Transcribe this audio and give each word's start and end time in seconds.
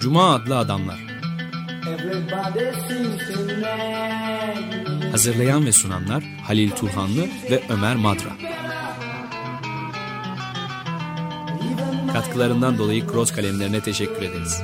Cuma 0.00 0.34
adlı 0.34 0.58
adamlar. 0.58 0.98
Hazırlayan 5.10 5.66
ve 5.66 5.72
sunanlar 5.72 6.24
Halil 6.42 6.70
Turhanlı 6.70 7.22
ve 7.50 7.62
Ömer 7.68 7.96
Madra. 7.96 8.30
Katkılarından 12.12 12.78
dolayı 12.78 13.06
Cross 13.06 13.32
kalemlerine 13.32 13.80
teşekkür 13.80 14.22
ederiz. 14.22 14.62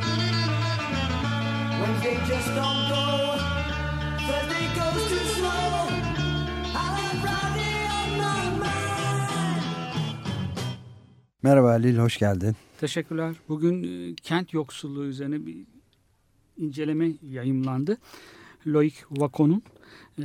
Merhaba 11.43 11.69
Halil, 11.69 11.99
hoş 11.99 12.19
geldin. 12.19 12.57
Teşekkürler. 12.81 13.37
Bugün 13.49 13.83
e, 13.83 14.15
kent 14.15 14.53
yoksulluğu 14.53 15.05
üzerine 15.05 15.47
bir 15.47 15.57
inceleme 16.57 17.13
yayımlandı. 17.23 17.99
Loic 18.67 18.95
Wacon'un 19.09 19.63
e, 20.19 20.25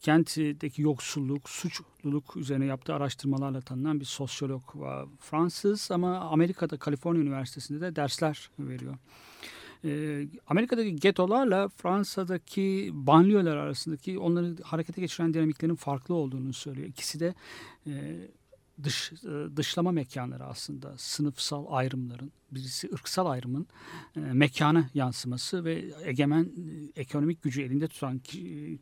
kentteki 0.00 0.82
yoksulluk, 0.82 1.50
suçluluk 1.50 2.36
üzerine 2.36 2.64
yaptığı 2.64 2.94
araştırmalarla 2.94 3.60
tanınan 3.60 4.00
bir 4.00 4.04
sosyolog 4.04 4.62
var. 4.76 5.06
Fransız 5.20 5.90
ama 5.90 6.18
Amerika'da 6.18 6.76
Kaliforniya 6.76 7.24
Üniversitesi'nde 7.24 7.80
de 7.80 7.96
dersler 7.96 8.50
veriyor. 8.58 8.94
E, 9.84 10.22
Amerika'daki 10.46 10.96
getolarla 10.96 11.68
Fransa'daki 11.68 12.90
banliyöler 12.92 13.56
arasındaki 13.56 14.18
onları 14.18 14.56
harekete 14.62 15.00
geçiren 15.00 15.34
dinamiklerin 15.34 15.74
farklı 15.74 16.14
olduğunu 16.14 16.52
söylüyor. 16.52 16.88
İkisi 16.88 17.20
de 17.20 17.34
e, 17.86 17.92
dış 18.82 19.12
e, 19.12 19.56
dışlama 19.56 19.92
mekanları 19.92 20.44
aslında 20.44 20.98
sınıfsal 20.98 21.66
ayrımların 21.68 22.32
birisi 22.50 22.90
ırksal 22.92 23.26
ayrımın 23.26 23.66
e, 24.16 24.20
yansıması 24.94 25.64
ve 25.64 25.84
egemen 26.04 26.44
e, 26.44 27.00
ekonomik 27.00 27.42
gücü 27.42 27.62
elinde 27.62 27.88
tutan 27.88 28.20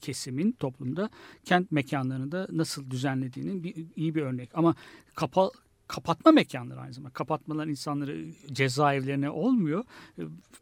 kesimin 0.00 0.52
toplumda 0.52 1.10
kent 1.44 1.72
mekanlarını 1.72 2.32
da 2.32 2.48
nasıl 2.52 2.90
düzenlediğinin 2.90 3.64
bir, 3.64 3.74
iyi 3.96 4.14
bir 4.14 4.22
örnek 4.22 4.50
ama 4.54 4.74
kapa, 5.14 5.50
kapatma 5.88 6.32
mekanları 6.32 6.80
aynı 6.80 6.92
zamanda. 6.94 7.12
Kapatmalar 7.12 7.66
insanları 7.66 8.26
cezaevlerine 8.52 9.30
olmuyor. 9.30 9.84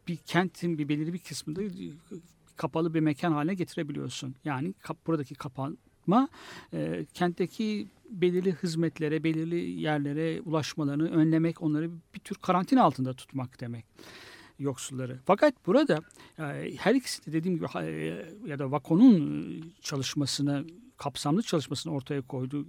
Bir 0.07 0.17
kentin 0.17 0.77
bir 0.77 0.89
belirli 0.89 1.13
bir 1.13 1.19
kısmında 1.19 1.61
kapalı 2.55 2.93
bir 2.93 2.99
mekan 2.99 3.31
haline 3.31 3.53
getirebiliyorsun. 3.53 4.35
Yani 4.45 4.73
kap, 4.73 5.07
buradaki 5.07 5.35
kapanma 6.11 6.27
e, 6.73 7.05
kentteki 7.13 7.87
belirli 8.09 8.55
hizmetlere, 8.63 9.23
belirli 9.23 9.81
yerlere 9.81 10.41
ulaşmalarını 10.41 11.11
önlemek, 11.11 11.61
onları 11.61 11.91
bir 12.15 12.19
tür 12.19 12.35
karantina 12.35 12.83
altında 12.83 13.13
tutmak 13.13 13.59
demek 13.59 13.85
yoksulları. 14.59 15.19
Fakat 15.25 15.53
burada 15.67 15.99
e, 16.39 16.73
her 16.77 16.95
ikisi 16.95 17.25
de 17.25 17.33
dediğim 17.33 17.57
gibi 17.57 17.67
e, 17.75 18.25
ya 18.45 18.59
da 18.59 18.71
Vakon'un 18.71 19.73
çalışmasını 19.81 20.65
kapsamlı 20.97 21.43
çalışmasını 21.43 21.93
ortaya 21.93 22.21
koyduğu 22.21 22.67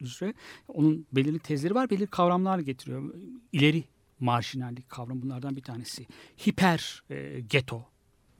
üzere 0.00 0.34
onun 0.68 1.06
belirli 1.12 1.38
tezleri 1.38 1.74
var, 1.74 1.90
belirli 1.90 2.06
kavramlar 2.06 2.58
getiriyor. 2.58 3.14
İleri 3.52 3.84
marjinallik 4.20 4.88
kavramı 4.88 5.22
bunlardan 5.22 5.56
bir 5.56 5.62
tanesi. 5.62 6.06
Hiper 6.46 7.02
e, 7.10 7.40
geto 7.40 7.90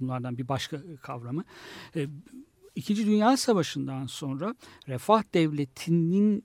bunlardan 0.01 0.39
bir 0.39 0.49
başka 0.49 0.81
kavramı. 1.03 1.45
E, 1.97 2.07
İkinci 2.75 3.07
Dünya 3.07 3.37
Savaşı'ndan 3.37 4.07
sonra 4.07 4.55
refah 4.89 5.23
devletinin 5.35 6.45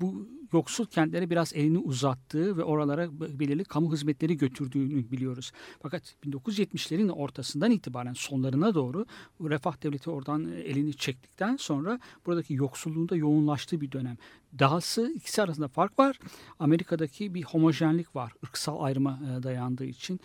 bu 0.00 0.28
yoksul 0.52 0.86
kentlere 0.86 1.30
biraz 1.30 1.52
elini 1.54 1.78
uzattığı 1.78 2.56
ve 2.56 2.64
oralara 2.64 3.08
belirli 3.20 3.64
kamu 3.64 3.92
hizmetleri 3.92 4.36
götürdüğünü 4.36 5.10
biliyoruz. 5.10 5.52
Fakat 5.82 6.14
1970'lerin 6.26 7.10
ortasından 7.10 7.70
itibaren 7.70 8.12
sonlarına 8.12 8.74
doğru 8.74 9.06
refah 9.40 9.82
devleti 9.82 10.10
oradan 10.10 10.52
elini 10.52 10.94
çektikten 10.94 11.56
sonra 11.56 12.00
buradaki 12.26 12.54
yoksulluğun 12.54 13.08
da 13.08 13.16
yoğunlaştığı 13.16 13.80
bir 13.80 13.92
dönem. 13.92 14.16
Dahası 14.58 15.12
ikisi 15.14 15.42
arasında 15.42 15.68
fark 15.68 15.98
var. 15.98 16.18
Amerika'daki 16.58 17.34
bir 17.34 17.42
homojenlik 17.42 18.16
var. 18.16 18.32
ırksal 18.44 18.82
ayrıma 18.82 19.20
e, 19.22 19.42
dayandığı 19.42 19.84
için. 19.84 20.20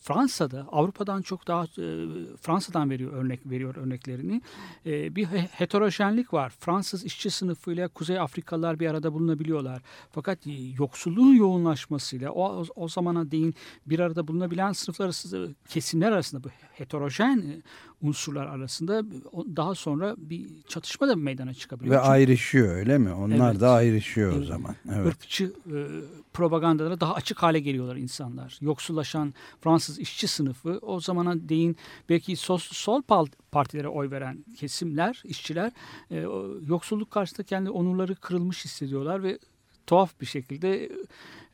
Fransa'da 0.00 0.66
Avrupa'dan 0.72 1.22
çok 1.22 1.46
daha 1.46 1.64
e, 1.64 2.06
Fransa'dan 2.40 2.90
veriyor 2.90 3.12
örnek 3.12 3.46
veriyor 3.46 3.76
örneklerini. 3.76 4.42
E, 4.86 5.16
bir 5.16 5.24
heterojenlik 5.26 6.32
var. 6.32 6.50
Fransız 6.50 7.04
işçi 7.04 7.30
sınıfıyla 7.30 7.88
Kuzey 7.88 8.18
Afrikalılar 8.18 8.80
bir 8.80 8.86
arada 8.86 9.14
bulunabiliyorlar. 9.24 9.82
Fakat 10.12 10.38
yoksulluğun 10.78 11.34
yoğunlaşmasıyla 11.34 12.30
o, 12.30 12.64
o 12.76 12.88
zamana 12.88 13.30
değin 13.30 13.54
bir 13.86 13.98
arada 13.98 14.28
bulunabilen 14.28 14.72
sınıflar 14.72 15.04
arasında 15.04 15.48
kesimler 15.68 16.12
arasında 16.12 16.44
bu 16.44 16.48
heterojen 16.78 17.62
unsurlar 18.02 18.46
arasında 18.46 19.02
daha 19.56 19.74
sonra 19.74 20.14
bir 20.18 20.48
çatışma 20.68 21.08
da 21.08 21.16
meydana 21.16 21.54
çıkabiliyor. 21.54 21.96
Ve 21.96 21.98
Çünkü, 21.98 22.10
ayrışıyor 22.10 22.76
öyle 22.76 22.98
mi? 22.98 23.12
Onlar 23.12 23.50
evet, 23.50 23.60
da 23.60 23.70
ayrışıyor 23.70 24.32
evet, 24.32 24.42
o 24.42 24.44
zaman. 24.44 24.74
Evet. 24.94 25.06
Irkçı 25.06 25.44
e, 25.44 25.78
propagandalara 26.32 27.00
daha 27.00 27.14
açık 27.14 27.42
hale 27.42 27.60
geliyorlar 27.60 27.96
insanlar. 27.96 28.58
Yoksullaşan 28.60 29.34
Fransız 29.60 29.98
işçi 29.98 30.28
sınıfı 30.28 30.78
o 30.82 31.00
zamana 31.00 31.48
değin 31.48 31.76
belki 32.08 32.36
sol, 32.36 32.58
sol 32.58 33.02
partilere 33.52 33.88
oy 33.88 34.10
veren 34.10 34.44
kesimler, 34.56 35.22
işçiler 35.24 35.72
e, 36.10 36.16
yoksulluk 36.66 37.10
karşısında 37.10 37.46
kendi 37.46 37.70
onurları 37.70 38.14
kırılmış 38.14 38.64
hissediyorlar 38.64 39.22
ve 39.22 39.38
tuhaf 39.86 40.20
bir 40.20 40.26
şekilde 40.26 40.90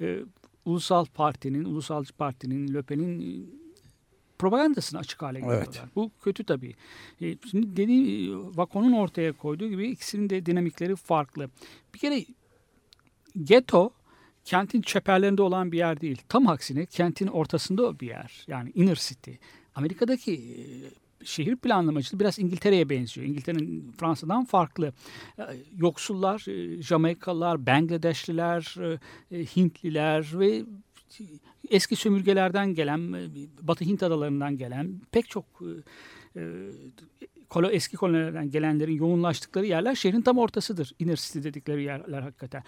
e, 0.01 0.19
Ulusal 0.65 1.05
Parti'nin, 1.05 1.65
Ulusal 1.65 2.05
Parti'nin, 2.19 2.75
Löpen'in 2.75 3.60
propagandasını 4.41 5.01
açık 5.01 5.23
hale 5.23 5.39
getiriyorlar. 5.39 5.81
Evet. 5.83 5.97
Bu 5.97 6.11
kötü 6.23 6.45
tabii. 6.45 6.75
E, 7.21 7.37
şimdi 7.51 7.77
dediğim 7.77 8.57
Vakon'un 8.57 8.93
ortaya 8.93 9.33
koyduğu 9.33 9.69
gibi 9.69 9.91
ikisinin 9.91 10.31
de 10.31 10.47
dinamikleri 10.47 10.97
farklı. 10.97 11.51
Bir 11.95 11.99
kere 11.99 12.25
ghetto 13.45 13.91
kentin 14.45 14.83
çeperlerinde 14.83 15.43
olan 15.43 15.73
bir 15.73 15.79
yer 15.79 16.01
değil. 16.01 16.23
Tam 16.29 16.49
aksine 16.49 16.87
kentin 16.87 17.27
ortasında 17.27 18.01
bir 18.01 18.07
yer. 18.07 18.45
Yani 18.49 18.73
inner 18.75 18.97
city. 19.09 19.31
Amerika'daki 19.75 20.33
e, 20.33 20.65
şehir 21.25 21.57
planlamacılığı 21.57 22.21
biraz 22.21 22.39
İngiltere'ye 22.39 22.89
benziyor. 22.89 23.27
İngiltere'nin 23.27 23.93
Fransa'dan 23.99 24.45
farklı. 24.45 24.93
E, 25.39 25.43
yoksullar, 25.77 26.47
Jamaikalılar, 26.81 27.67
Bangladeşliler, 27.67 28.77
Hintliler 29.31 30.39
ve 30.39 30.65
eski 31.71 31.97
sömürgelerden 31.97 32.75
gelen, 32.75 33.15
Batı 33.63 33.85
Hint 33.85 34.03
adalarından 34.03 34.57
gelen 34.57 35.01
pek 35.13 35.29
çok 35.29 35.45
e, 36.37 36.41
kolo, 37.51 37.71
eski 37.71 37.97
kolonilerden 37.97 38.51
gelenlerin 38.51 38.95
yoğunlaştıkları 38.95 39.67
yerler 39.67 39.95
şehrin 39.95 40.23
tam 40.23 40.39
ortasıdır. 40.39 40.93
Inner 40.99 41.17
city 41.17 41.39
dedikleri 41.39 41.83
yerler 41.83 42.23
hakikaten. 42.23 42.63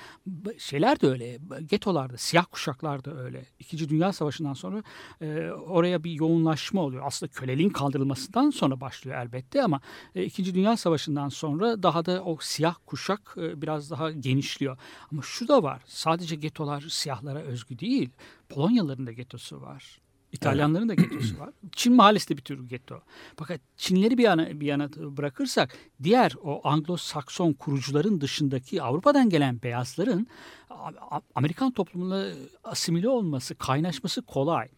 Şeyler 0.59 1.01
de 1.01 1.07
öyle, 1.07 1.39
getolarda, 1.67 2.17
siyah 2.17 2.45
kuşaklar 2.51 3.05
da 3.05 3.23
öyle. 3.23 3.45
İkinci 3.59 3.89
Dünya 3.89 4.13
Savaşı'ndan 4.13 4.55
sonra 4.55 4.83
e, 5.21 5.51
oraya 5.51 6.05
bir 6.05 6.11
yoğunlaşma 6.11 6.83
oluyor. 6.83 7.03
Aslında 7.07 7.33
köleliğin 7.33 7.71
kaldırılmasından 7.71 8.51
sonra 8.51 8.81
başlıyor 8.81 9.19
elbette 9.19 9.63
ama 9.63 9.81
e, 10.15 10.25
İkinci 10.25 10.55
Dünya 10.55 10.77
Savaşı'ndan 10.77 11.29
sonra 11.29 11.83
daha 11.83 12.05
da 12.05 12.25
o 12.25 12.37
siyah 12.41 12.75
kuşak 12.87 13.37
e, 13.37 13.63
biraz 13.63 13.91
daha 13.91 14.11
genişliyor. 14.11 14.79
Ama 15.13 15.23
şu 15.23 15.49
da 15.49 15.63
var, 15.63 15.83
sadece 15.87 16.37
getolar 16.37 16.81
siyahlara 16.81 17.39
özgü 17.39 17.79
değil. 17.79 18.11
Polonyalıların 18.49 19.07
da 19.07 19.13
getosu 19.13 19.61
var. 19.61 20.02
İtalyanların 20.33 20.89
da 20.89 20.95
gettosu 20.95 21.39
var. 21.39 21.51
Çin 21.73 21.93
mahallesi 21.93 22.29
de 22.29 22.37
bir 22.37 22.43
tür 22.43 22.69
getto. 22.69 23.03
Fakat 23.37 23.61
Çinleri 23.77 24.19
bir 24.19 24.23
yana, 24.23 24.61
bir 24.61 24.67
yana 24.67 24.89
bırakırsak 24.97 25.77
diğer 26.03 26.35
o 26.43 26.61
Anglo-Sakson 26.65 27.55
kurucuların 27.55 28.21
dışındaki 28.21 28.83
Avrupa'dan 28.83 29.29
gelen 29.29 29.63
beyazların 29.63 30.27
Amerikan 31.35 31.73
toplumuna 31.73 32.27
asimile 32.65 33.09
olması, 33.09 33.55
kaynaşması 33.55 34.23
kolay. 34.23 34.69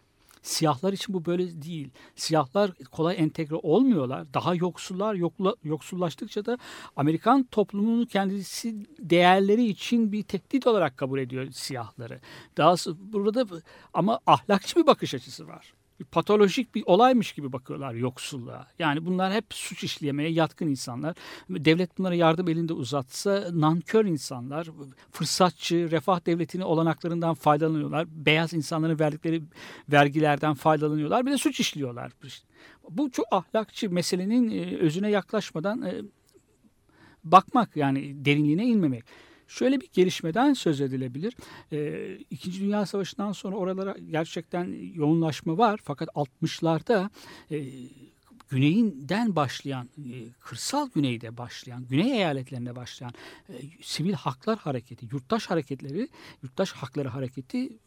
Siyahlar 0.45 0.93
için 0.93 1.13
bu 1.13 1.25
böyle 1.25 1.61
değil. 1.61 1.89
Siyahlar 2.15 2.71
kolay 2.91 3.15
entegre 3.19 3.55
olmuyorlar. 3.55 4.33
Daha 4.33 4.55
yoksullar 4.55 5.15
yokla, 5.15 5.55
yoksullaştıkça 5.63 6.45
da 6.45 6.57
Amerikan 6.95 7.43
toplumunu 7.43 8.05
kendisi 8.05 8.85
değerleri 8.99 9.65
için 9.65 10.11
bir 10.11 10.23
tehdit 10.23 10.67
olarak 10.67 10.97
kabul 10.97 11.19
ediyor 11.19 11.51
siyahları. 11.51 12.19
Daha 12.57 12.75
burada 12.97 13.45
ama 13.93 14.19
ahlakçı 14.27 14.75
bir 14.75 14.87
bakış 14.87 15.13
açısı 15.13 15.47
var 15.47 15.73
bir 15.99 16.05
patolojik 16.05 16.75
bir 16.75 16.83
olaymış 16.85 17.33
gibi 17.33 17.53
bakıyorlar 17.53 17.93
yoksulluğa. 17.93 18.67
Yani 18.79 19.05
bunlar 19.05 19.33
hep 19.33 19.45
suç 19.49 19.83
işlemeye 19.83 20.29
yatkın 20.29 20.67
insanlar. 20.67 21.15
Devlet 21.49 21.97
bunlara 21.97 22.15
yardım 22.15 22.49
elinde 22.49 22.73
uzatsa 22.73 23.47
nankör 23.51 24.05
insanlar, 24.05 24.67
fırsatçı, 25.11 25.91
refah 25.91 26.25
devletinin 26.25 26.63
olanaklarından 26.63 27.33
faydalanıyorlar. 27.33 28.07
Beyaz 28.09 28.53
insanların 28.53 28.99
verdikleri 28.99 29.43
vergilerden 29.91 30.53
faydalanıyorlar. 30.53 31.25
Bir 31.25 31.31
de 31.31 31.37
suç 31.37 31.59
işliyorlar. 31.59 32.11
Bu 32.89 33.11
çok 33.11 33.25
ahlakçı 33.31 33.91
meselenin 33.91 34.51
e, 34.51 34.77
özüne 34.77 35.09
yaklaşmadan 35.09 35.81
e, 35.81 36.01
bakmak 37.23 37.75
yani 37.75 38.25
derinliğine 38.25 38.65
inmemek. 38.65 39.05
Şöyle 39.47 39.81
bir 39.81 39.89
gelişmeden 39.93 40.53
söz 40.53 40.81
edilebilir. 40.81 41.35
E, 41.71 42.17
İkinci 42.29 42.61
Dünya 42.61 42.85
Savaşı'ndan 42.85 43.31
sonra 43.31 43.55
oralara 43.55 43.95
gerçekten 44.11 44.93
yoğunlaşma 44.93 45.57
var. 45.57 45.79
Fakat 45.83 46.09
60'larda 46.09 47.09
e, 47.51 47.63
güneyinden 48.49 49.35
başlayan, 49.35 49.89
e, 49.97 50.13
kırsal 50.39 50.89
güneyde 50.89 51.37
başlayan, 51.37 51.85
güney 51.87 52.11
eyaletlerinde 52.11 52.75
başlayan 52.75 53.11
e, 53.49 53.53
sivil 53.81 54.13
haklar 54.13 54.57
hareketi, 54.57 55.05
yurttaş 55.11 55.49
hareketleri, 55.49 56.09
yurttaş 56.43 56.71
hakları 56.71 57.09
hareketi 57.09 57.77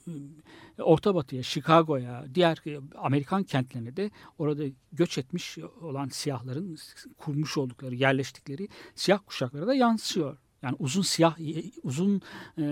e, 0.79 0.83
Orta 0.83 1.15
Batı'ya, 1.15 1.43
Chicago'ya, 1.43 2.25
diğer 2.35 2.63
Amerikan 2.97 3.43
kentlerine 3.43 3.97
de 3.97 4.11
orada 4.39 4.65
göç 4.93 5.19
etmiş 5.19 5.59
olan 5.59 6.09
siyahların 6.09 6.79
kurmuş 7.19 7.59
oldukları, 7.59 7.95
yerleştikleri 7.95 8.69
siyah 8.95 9.21
kuşaklara 9.27 9.67
da 9.67 9.75
yansıyor. 9.75 10.37
Yani 10.63 10.77
uzun 10.79 11.03
siyah, 11.03 11.37
uzun 11.83 12.23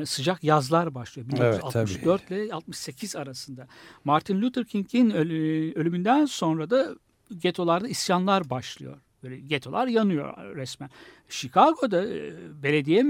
sıcak 0.05 0.44
yazlar 0.44 0.94
başlıyor. 0.94 1.29
1964 1.29 2.23
evet, 2.31 2.47
ile 2.47 2.55
68 2.55 3.17
arasında. 3.17 3.67
Martin 4.05 4.43
Luther 4.43 4.65
King'in 4.65 5.11
ölümünden 5.11 6.25
sonra 6.25 6.71
da 6.71 6.97
getolarda 7.38 7.88
isyanlar 7.88 8.50
başlıyor. 8.50 9.00
Böyle 9.23 9.41
getolar 9.41 9.87
yanıyor 9.87 10.56
resmen. 10.56 10.91
Chicago'da 11.29 12.06
e, 12.06 12.33
belediye 12.62 13.05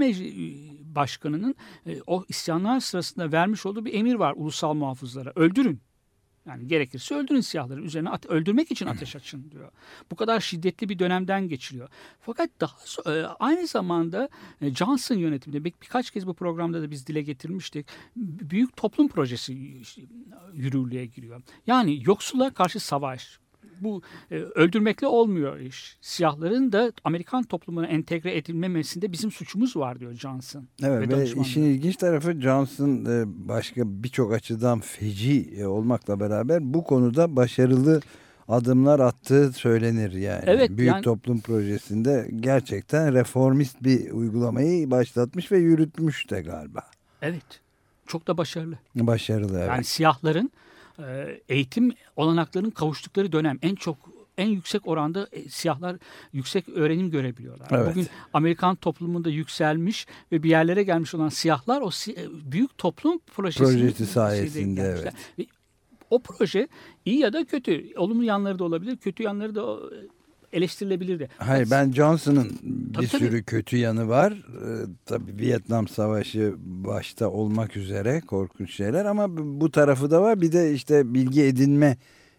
başkanının 0.95 1.55
e, 1.85 2.01
o 2.07 2.25
isyanlar 2.29 2.79
sırasında 2.79 3.31
vermiş 3.31 3.65
olduğu 3.65 3.85
bir 3.85 3.93
emir 3.93 4.15
var 4.15 4.33
ulusal 4.37 4.73
muhafızlara. 4.73 5.31
Öldürün. 5.35 5.81
Yani 6.47 6.67
gerekirse 6.67 7.15
öldürün 7.15 7.41
siyahları. 7.41 7.81
Üzerine 7.81 8.09
at, 8.09 8.25
öldürmek 8.25 8.71
için 8.71 8.85
ateş 8.85 9.15
açın 9.15 9.51
diyor. 9.51 9.71
Bu 10.11 10.15
kadar 10.15 10.39
şiddetli 10.39 10.89
bir 10.89 10.99
dönemden 10.99 11.47
geçiriyor. 11.47 11.89
Fakat 12.21 12.49
daha 12.61 13.13
e, 13.13 13.25
aynı 13.39 13.67
zamanda 13.67 14.29
Johnson 14.61 15.15
yönetiminde 15.15 15.63
bir, 15.63 15.73
birkaç 15.81 16.11
kez 16.11 16.27
bu 16.27 16.33
programda 16.33 16.81
da 16.81 16.91
biz 16.91 17.07
dile 17.07 17.21
getirmiştik. 17.21 17.87
Büyük 18.15 18.77
toplum 18.77 19.07
projesi 19.07 19.53
yürürlüğe 20.53 21.05
giriyor. 21.05 21.41
Yani 21.67 22.03
yoksula 22.05 22.53
karşı 22.53 22.79
savaş, 22.79 23.39
bu 23.81 24.01
e, 24.31 24.35
öldürmekle 24.35 25.07
olmuyor 25.07 25.59
iş. 25.59 25.97
Siyahların 26.01 26.71
da 26.71 26.91
Amerikan 27.03 27.43
toplumuna 27.43 27.87
entegre 27.87 28.37
edilmemesinde 28.37 29.11
bizim 29.11 29.31
suçumuz 29.31 29.75
var 29.75 29.99
diyor 29.99 30.13
Johnson. 30.13 30.67
Evet 30.83 31.09
ve, 31.09 31.17
ve 31.17 31.41
işin 31.41 31.63
ilginç 31.63 31.95
tarafı 31.95 32.41
Johnson 32.41 33.05
e, 33.05 33.23
başka 33.27 33.81
birçok 33.85 34.33
açıdan 34.33 34.79
feci 34.79 35.53
e, 35.57 35.65
olmakla 35.65 36.19
beraber 36.19 36.73
bu 36.73 36.83
konuda 36.83 37.35
başarılı 37.35 38.01
adımlar 38.47 38.99
attığı 38.99 39.53
söylenir 39.53 40.11
yani. 40.11 40.43
Evet, 40.45 40.69
Büyük 40.69 40.91
yani, 40.91 41.03
Toplum 41.03 41.41
Projesi'nde 41.41 42.29
gerçekten 42.35 43.13
reformist 43.13 43.83
bir 43.83 44.11
uygulamayı 44.11 44.91
başlatmış 44.91 45.51
ve 45.51 45.57
yürütmüş 45.57 46.29
de 46.29 46.41
galiba. 46.41 46.81
Evet. 47.21 47.61
Çok 48.07 48.27
da 48.27 48.37
başarılı. 48.37 48.79
Başarılı 48.95 49.59
evet. 49.59 49.69
Yani 49.69 49.83
siyahların 49.83 50.51
e, 50.99 51.41
eğitim 51.49 51.93
olanaklarının 52.15 52.69
kavuştukları 52.69 53.31
dönem 53.31 53.59
en 53.61 53.75
çok 53.75 53.97
en 54.37 54.47
yüksek 54.47 54.87
oranda 54.87 55.27
e, 55.31 55.49
siyahlar 55.49 55.97
yüksek 56.33 56.69
öğrenim 56.69 57.11
görebiliyorlar. 57.11 57.67
Evet. 57.71 57.89
Bugün 57.89 58.07
Amerikan 58.33 58.75
toplumunda 58.75 59.29
yükselmiş 59.29 60.07
ve 60.31 60.43
bir 60.43 60.49
yerlere 60.49 60.83
gelmiş 60.83 61.15
olan 61.15 61.29
siyahlar 61.29 61.81
o 61.81 61.89
e, 61.89 62.51
büyük 62.51 62.77
toplum 62.77 63.19
projesi, 63.19 63.63
projesi 63.63 64.05
sayesinde 64.05 64.81
evet. 64.81 65.13
Ve 65.39 65.45
o 66.09 66.19
proje 66.19 66.67
iyi 67.05 67.19
ya 67.19 67.33
da 67.33 67.45
kötü, 67.45 67.93
olumlu 67.97 68.23
yanları 68.23 68.59
da 68.59 68.63
olabilir, 68.63 68.97
kötü 68.97 69.23
yanları 69.23 69.55
da 69.55 69.77
eleştirilebilirdi. 70.57 71.29
Hayır 71.37 71.67
ben 71.71 71.91
Johnson'ın 71.91 72.51
bir 72.63 72.93
tabii, 72.93 73.07
sürü 73.07 73.43
kötü 73.43 73.77
yanı 73.77 74.07
var. 74.07 74.31
Ee, 74.31 74.85
tabii 75.05 75.37
Vietnam 75.37 75.87
Savaşı 75.87 76.53
başta 76.59 77.29
olmak 77.29 77.77
üzere 77.77 78.21
korkunç 78.21 78.73
şeyler 78.73 79.05
ama 79.05 79.25
bu 79.61 79.71
tarafı 79.71 80.11
da 80.11 80.21
var. 80.21 80.41
Bir 80.41 80.51
de 80.51 80.73
işte 80.73 81.13
bilgi 81.13 81.43
edinme 81.43 81.97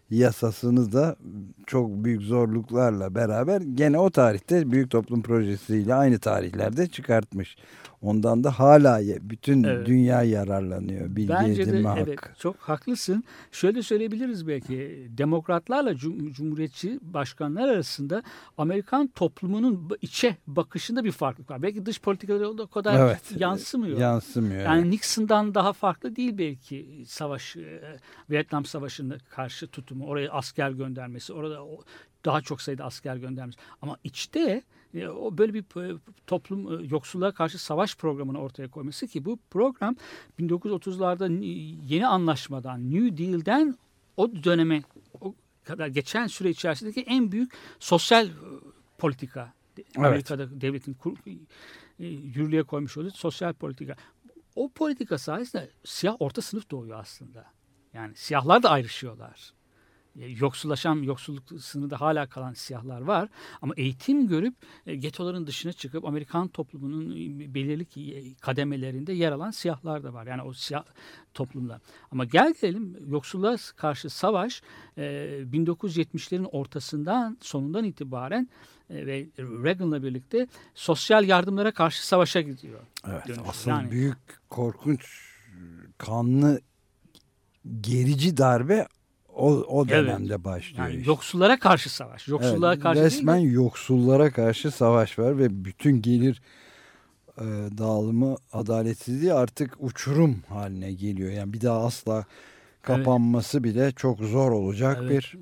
yasasını 0.09 0.91
da 0.91 1.15
çok 1.67 1.89
büyük 1.89 2.21
zorluklarla 2.21 3.15
beraber 3.15 3.61
gene 3.61 3.99
o 3.99 4.09
tarihte 4.09 4.71
Büyük 4.71 4.91
Toplum 4.91 5.21
Projesi'yle 5.21 5.95
aynı 5.95 6.19
tarihlerde 6.19 6.87
çıkartmış. 6.87 7.57
Ondan 8.01 8.43
da 8.43 8.59
hala 8.59 9.01
bütün 9.21 9.63
evet. 9.63 9.87
dünya 9.87 10.23
yararlanıyor. 10.23 11.15
Bilgi 11.15 11.29
Bence 11.29 11.61
edinme 11.61 11.83
de 11.83 11.87
hakkı. 11.87 12.01
evet 12.01 12.19
çok 12.39 12.55
haklısın. 12.55 13.23
Şöyle 13.51 13.83
söyleyebiliriz 13.83 14.47
belki 14.47 15.07
demokratlarla 15.09 15.95
cum 15.95 16.31
cumhuriyetçi 16.31 16.99
başkanlar 17.01 17.69
arasında 17.69 18.23
Amerikan 18.57 19.07
toplumunun 19.07 19.89
içe 20.01 20.37
bakışında 20.47 21.03
bir 21.03 21.11
farklılık 21.11 21.51
var. 21.51 21.61
Belki 21.61 21.85
dış 21.85 22.01
politikaları 22.01 22.49
o 22.49 22.67
kadar 22.67 23.07
evet. 23.07 23.21
yansımıyor. 23.37 23.97
Yansımıyor. 23.97 24.61
Yani 24.61 24.81
evet. 24.81 24.91
Nixon'dan 24.91 25.55
daha 25.55 25.73
farklı 25.73 26.15
değil 26.15 26.37
belki 26.37 27.03
savaş 27.07 27.55
e, 27.55 27.97
Vietnam 28.29 28.65
Savaşı'nda 28.65 29.17
karşı 29.29 29.67
tutumu, 29.67 30.07
oraya 30.07 30.31
asker 30.31 30.71
göndermesi, 30.71 31.33
orada 31.33 31.59
daha 32.25 32.41
çok 32.41 32.61
sayıda 32.61 32.85
asker 32.85 33.15
göndermiş. 33.15 33.55
Ama 33.81 33.97
içte 34.03 34.61
o 34.95 35.37
böyle 35.37 35.53
bir 35.53 35.65
toplum 36.27 36.81
e, 36.81 36.87
yoksulluğa 36.87 37.31
karşı 37.31 37.63
savaş 37.63 37.95
programını 37.95 38.41
ortaya 38.41 38.67
koyması 38.67 39.07
ki 39.07 39.25
bu 39.25 39.39
program 39.49 39.95
1930'larda 40.39 41.43
yeni 41.85 42.07
anlaşmadan 42.07 42.91
New 42.91 43.17
Deal'den 43.17 43.77
o 44.17 44.43
döneme 44.43 44.83
o 45.21 45.35
kadar 45.63 45.87
geçen 45.87 46.27
süre 46.27 46.49
içerisindeki 46.49 47.01
en 47.01 47.31
büyük 47.31 47.51
sosyal 47.79 48.27
e, 48.27 48.31
politika 48.97 49.53
evet. 49.77 49.97
Amerika'da 49.97 50.61
devletin 50.61 50.93
kur, 50.93 51.17
yürürlüğe 51.99 52.63
koymuş 52.63 52.97
olduğu 52.97 53.11
sosyal 53.11 53.53
politika. 53.53 53.95
O 54.55 54.69
politika 54.69 55.17
sayesinde 55.17 55.69
siyah 55.83 56.15
orta 56.19 56.41
sınıf 56.41 56.71
doğuyor 56.71 56.99
aslında. 56.99 57.45
Yani 57.93 58.15
siyahlar 58.15 58.63
da 58.63 58.69
ayrışıyorlar. 58.69 59.53
E, 60.19 60.25
yoksullaşan, 60.25 60.95
yoksulluk 60.95 61.61
sınırında 61.61 62.01
hala 62.01 62.29
kalan 62.29 62.53
siyahlar 62.53 63.01
var. 63.01 63.29
Ama 63.61 63.73
eğitim 63.77 64.27
görüp 64.27 64.55
e, 64.85 64.95
getoların 64.95 65.47
dışına 65.47 65.73
çıkıp 65.73 66.05
Amerikan 66.05 66.47
toplumunun 66.47 67.11
e, 67.11 67.53
belirli 67.53 67.85
kademelerinde 68.35 69.13
yer 69.13 69.31
alan 69.31 69.51
siyahlar 69.51 70.03
da 70.03 70.13
var. 70.13 70.27
Yani 70.27 70.41
o 70.41 70.53
siyah 70.53 70.83
toplumlar. 71.33 71.81
Ama 72.11 72.25
gel 72.25 72.53
gelelim 72.61 72.97
yoksulluğa 73.07 73.55
karşı 73.75 74.09
savaş 74.09 74.61
1970'lerin 74.97 76.45
ortasından 76.45 77.37
sonundan 77.41 77.83
itibaren 77.83 78.49
ve 78.89 79.27
Reagan'la 79.39 80.03
birlikte 80.03 80.47
sosyal 80.75 81.27
yardımlara 81.27 81.71
karşı 81.71 82.07
savaşa 82.07 82.41
gidiyor. 82.41 82.79
Evet, 83.07 83.39
asıl 83.47 83.69
yani, 83.69 83.91
büyük 83.91 84.17
korkunç 84.49 85.29
kanlı 85.97 86.61
gerici 87.81 88.37
darbe 88.37 88.87
o, 89.39 89.79
o 89.79 89.89
dönemde 89.89 90.33
evet. 90.33 90.45
başlıyor. 90.45 90.87
Yani 90.87 90.97
işte. 90.97 91.11
Yoksullara 91.11 91.59
karşı 91.59 91.89
savaş. 91.89 92.27
Yoksullara 92.27 92.73
evet, 92.73 92.83
karşı 92.83 93.01
resmen 93.01 93.41
değil 93.41 93.51
yoksullara 93.51 94.31
karşı 94.31 94.71
savaş 94.71 95.19
var 95.19 95.37
ve 95.37 95.65
bütün 95.65 96.01
gelir 96.01 96.41
e, 97.37 97.43
dağılımı 97.77 98.35
adaletsizliği 98.53 99.33
artık 99.33 99.75
uçurum 99.79 100.43
haline 100.49 100.93
geliyor. 100.93 101.31
Yani 101.31 101.53
bir 101.53 101.61
daha 101.61 101.85
asla 101.85 102.25
kapanması 102.81 103.57
evet. 103.57 103.65
bile 103.65 103.91
çok 103.91 104.19
zor 104.19 104.51
olacak 104.51 104.97
evet. 105.01 105.11
bir 105.11 105.37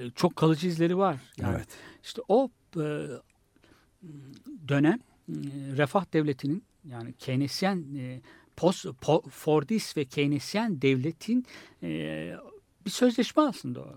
e, 0.00 0.10
çok 0.10 0.36
kalıcı 0.36 0.68
izleri 0.68 0.98
var. 0.98 1.16
Yani 1.40 1.56
evet. 1.56 1.68
işte 2.02 2.22
o 2.28 2.50
e, 2.76 3.06
dönem 4.68 4.98
e, 5.28 5.34
refah 5.76 6.12
devletinin 6.12 6.64
yani 6.84 7.12
Keynesyen 7.12 7.84
e, 7.96 8.20
post 8.56 8.86
po, 9.00 9.22
Fordist 9.30 9.96
ve 9.96 10.04
Keynesyen 10.04 10.82
devletin 10.82 11.46
e, 11.82 12.32
bir 12.86 12.90
sözleşme 12.90 13.42
aslında 13.42 13.80
o. 13.80 13.94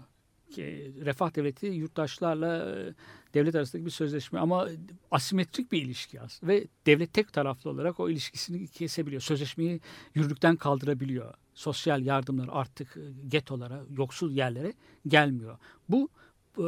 Refah 1.05 1.36
devleti 1.36 1.65
yurttaşlarla 1.65 2.79
e, 2.79 2.93
devlet 3.34 3.55
arasındaki 3.55 3.86
bir 3.86 3.91
sözleşme 3.91 4.39
ama 4.39 4.67
asimetrik 5.12 5.72
bir 5.72 5.81
ilişki 5.81 6.22
aslında 6.22 6.53
ve 6.53 6.67
devlet 6.86 7.13
tek 7.13 7.34
taraflı 7.34 7.69
olarak 7.69 8.00
o 8.00 8.10
ilişkisini 8.10 8.67
kesebiliyor. 8.67 9.22
Sözleşmeyi 9.22 9.81
yürürlükten 10.15 10.55
kaldırabiliyor. 10.55 11.34
Sosyal 11.53 12.05
yardımlar 12.05 12.50
artık 12.51 12.98
e, 12.98 13.01
getolara, 13.27 13.84
yoksul 13.98 14.31
yerlere 14.31 14.74
gelmiyor. 15.08 15.58
Bu 15.89 16.10
e, 16.58 16.67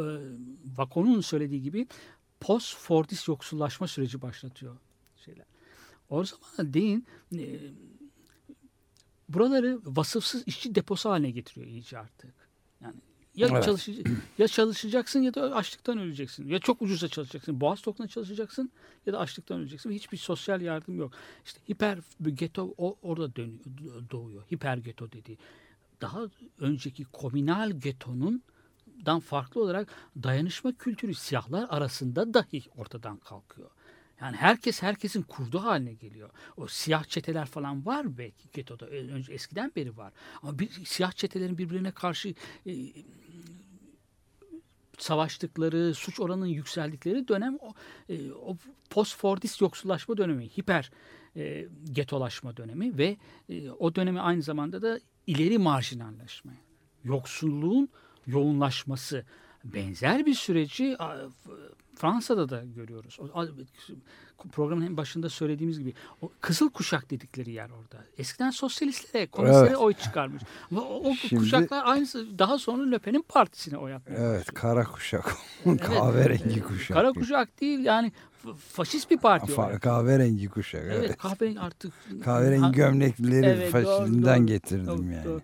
Vakon'un 0.78 1.22
söylediği 1.22 1.62
gibi 1.62 1.88
post-Fordist 2.40 3.28
yoksullaşma 3.28 3.88
süreci 3.88 4.22
başlatıyor 4.22 4.78
şeyler. 5.26 5.46
O 6.10 6.24
zaman 6.24 6.74
deyin 6.74 7.06
e, 7.38 7.60
buraları 9.34 9.80
vasıfsız 9.84 10.44
işçi 10.46 10.76
deposu 10.76 11.10
haline 11.10 11.32
getiriyor 11.32 11.68
iyice 11.68 12.00
artık. 12.00 12.34
Yani 12.82 12.96
ya, 13.36 13.48
evet. 13.52 13.64
çalışacak, 13.64 14.08
ya 14.38 14.48
çalışacaksın 14.48 15.20
ya 15.20 15.34
da 15.34 15.56
açlıktan 15.56 15.98
öleceksin. 15.98 16.48
Ya 16.48 16.60
çok 16.60 16.82
ucuza 16.82 17.08
çalışacaksın. 17.08 17.62
Boğaz 17.62 17.82
tokuna 17.82 18.08
çalışacaksın 18.08 18.72
ya 19.06 19.14
da 19.14 19.20
açlıktan 19.20 19.60
öleceksin. 19.60 19.90
Ve 19.90 19.96
hiçbir 19.96 20.18
sosyal 20.18 20.62
yardım 20.62 21.00
yok. 21.00 21.12
İşte 21.46 21.60
hiper 21.70 22.00
geto 22.34 22.74
o, 22.78 22.98
orada 23.02 23.36
dönüyor, 23.36 24.10
doğuyor. 24.12 24.44
Hiper 24.52 24.78
geto 24.78 25.12
dediği. 25.12 25.38
Daha 26.02 26.22
önceki 26.60 27.04
komünal 27.04 27.72
getonun 27.72 28.44
dan 29.06 29.20
farklı 29.20 29.62
olarak 29.62 29.88
dayanışma 30.24 30.72
kültürü 30.72 31.14
siyahlar 31.14 31.68
arasında 31.70 32.34
dahi 32.34 32.64
ortadan 32.78 33.18
kalkıyor. 33.18 33.70
Yani 34.22 34.38
herkes 34.38 34.82
herkesin 34.82 35.22
kurdu 35.22 35.64
haline 35.64 35.94
geliyor. 35.94 36.30
O 36.58 36.68
siyah 36.68 37.04
çeteler 37.04 37.46
falan 37.46 37.86
var 37.86 38.18
belki 38.18 38.48
getoda. 38.54 38.88
Önce 38.88 39.34
eskiden 39.34 39.72
beri 39.76 39.98
var. 39.98 40.14
Ama 40.42 40.60
bir, 40.60 40.70
siyah 40.86 41.12
çetelerin 41.12 41.58
birbirine 41.58 41.92
karşı 41.92 42.34
e, 42.66 42.74
savaştıkları, 44.98 45.94
suç 45.94 46.20
oranının 46.20 46.46
yükseldikleri 46.46 47.28
dönem 47.28 47.58
o, 47.62 47.74
e, 48.10 48.32
o 48.32 48.58
post-Fordist 48.90 49.62
yoksullaşma 49.62 50.18
dönemi, 50.18 50.50
hiper 50.58 50.92
e, 51.36 51.68
getolaşma 51.92 52.58
dönemi 52.58 52.98
ve 52.98 53.18
e, 53.50 53.72
o 53.72 53.96
dönemi 53.96 54.22
aynı 54.22 54.42
zamanda 54.42 54.82
da 54.82 55.00
ileri 55.28 55.58
marjinalleşme, 55.58 56.54
yoksulluğun 57.04 57.90
yoğunlaşması 58.28 59.26
benzer 59.64 60.26
bir 60.26 60.34
süreci 60.34 60.98
Fransa'da 62.02 62.50
da 62.50 62.64
görüyoruz. 62.76 63.20
O, 63.20 63.46
programın 64.52 64.86
en 64.86 64.98
başında 64.98 65.30
söylediğimiz 65.30 65.80
gibi 65.80 65.94
o 66.22 66.32
kızıl 66.42 66.70
kuşak 66.70 67.12
dedikleri 67.12 67.52
yer 67.52 67.70
orada. 67.70 68.06
Eskiden 68.18 68.50
sosyalistlere, 68.50 69.28
komünistlere 69.28 69.68
evet. 69.68 69.78
oy 69.78 69.94
çıkarmış. 69.94 70.44
Ama 70.72 70.82
o, 70.82 71.10
o 71.10 71.14
Şimdi, 71.14 71.36
kuşaklar 71.36 71.86
aynısı 71.86 72.40
daha 72.40 72.58
sonra 72.58 72.92
Löpen'in 72.92 73.22
partisine 73.22 73.78
oy 73.78 73.94
atmaya 73.94 74.16
Evet, 74.16 74.46
kara 74.54 74.84
kuşak. 74.84 75.36
kahverengi 75.82 76.44
evet, 76.54 76.64
kuşak. 76.64 76.98
Kara 76.98 77.14
kuşak 77.14 77.62
değil 77.62 77.80
yani 77.80 78.12
faşist 78.70 79.12
bir 79.12 79.18
parti. 79.18 79.52
Fa- 79.52 79.80
kahverengi 79.80 80.50
kuşak. 80.50 80.82
Evet, 80.86 81.06
evet 81.06 81.18
kahverengi 81.18 81.60
artık. 81.60 81.94
kahverengi 82.24 82.72
gömlekleri 82.72 83.46
evet, 83.46 83.72
faşizmden 83.72 84.40
doğru, 84.40 84.48
getirdim 84.48 84.88
doğru, 84.88 85.12
yani. 85.12 85.26
Doğru. 85.26 85.42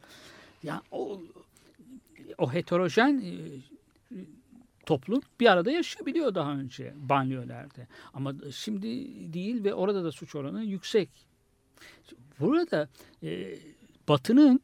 Yani 0.64 0.82
o, 0.92 1.22
o 2.38 2.54
heterojen 2.54 3.24
toplum 4.88 5.22
bir 5.40 5.52
arada 5.52 5.72
yaşayabiliyor 5.72 6.36
daha 6.36 6.54
önce 6.54 6.94
banliyölerde. 6.96 7.88
Ama 8.14 8.34
şimdi 8.52 8.88
değil 9.34 9.64
ve 9.64 9.74
orada 9.74 10.04
da 10.04 10.12
suç 10.12 10.36
oranı 10.36 10.64
yüksek. 10.64 11.10
Burada 12.40 12.90
e, 13.24 13.56
Batı'nın 14.08 14.62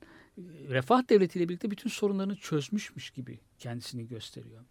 refah 0.69 1.09
devletiyle 1.09 1.49
birlikte 1.49 1.71
bütün 1.71 1.89
sorunlarını 1.89 2.35
çözmüş 2.35 3.11
gibi 3.15 3.39
kendisini 3.59 4.07
gösteriyor. 4.07 4.61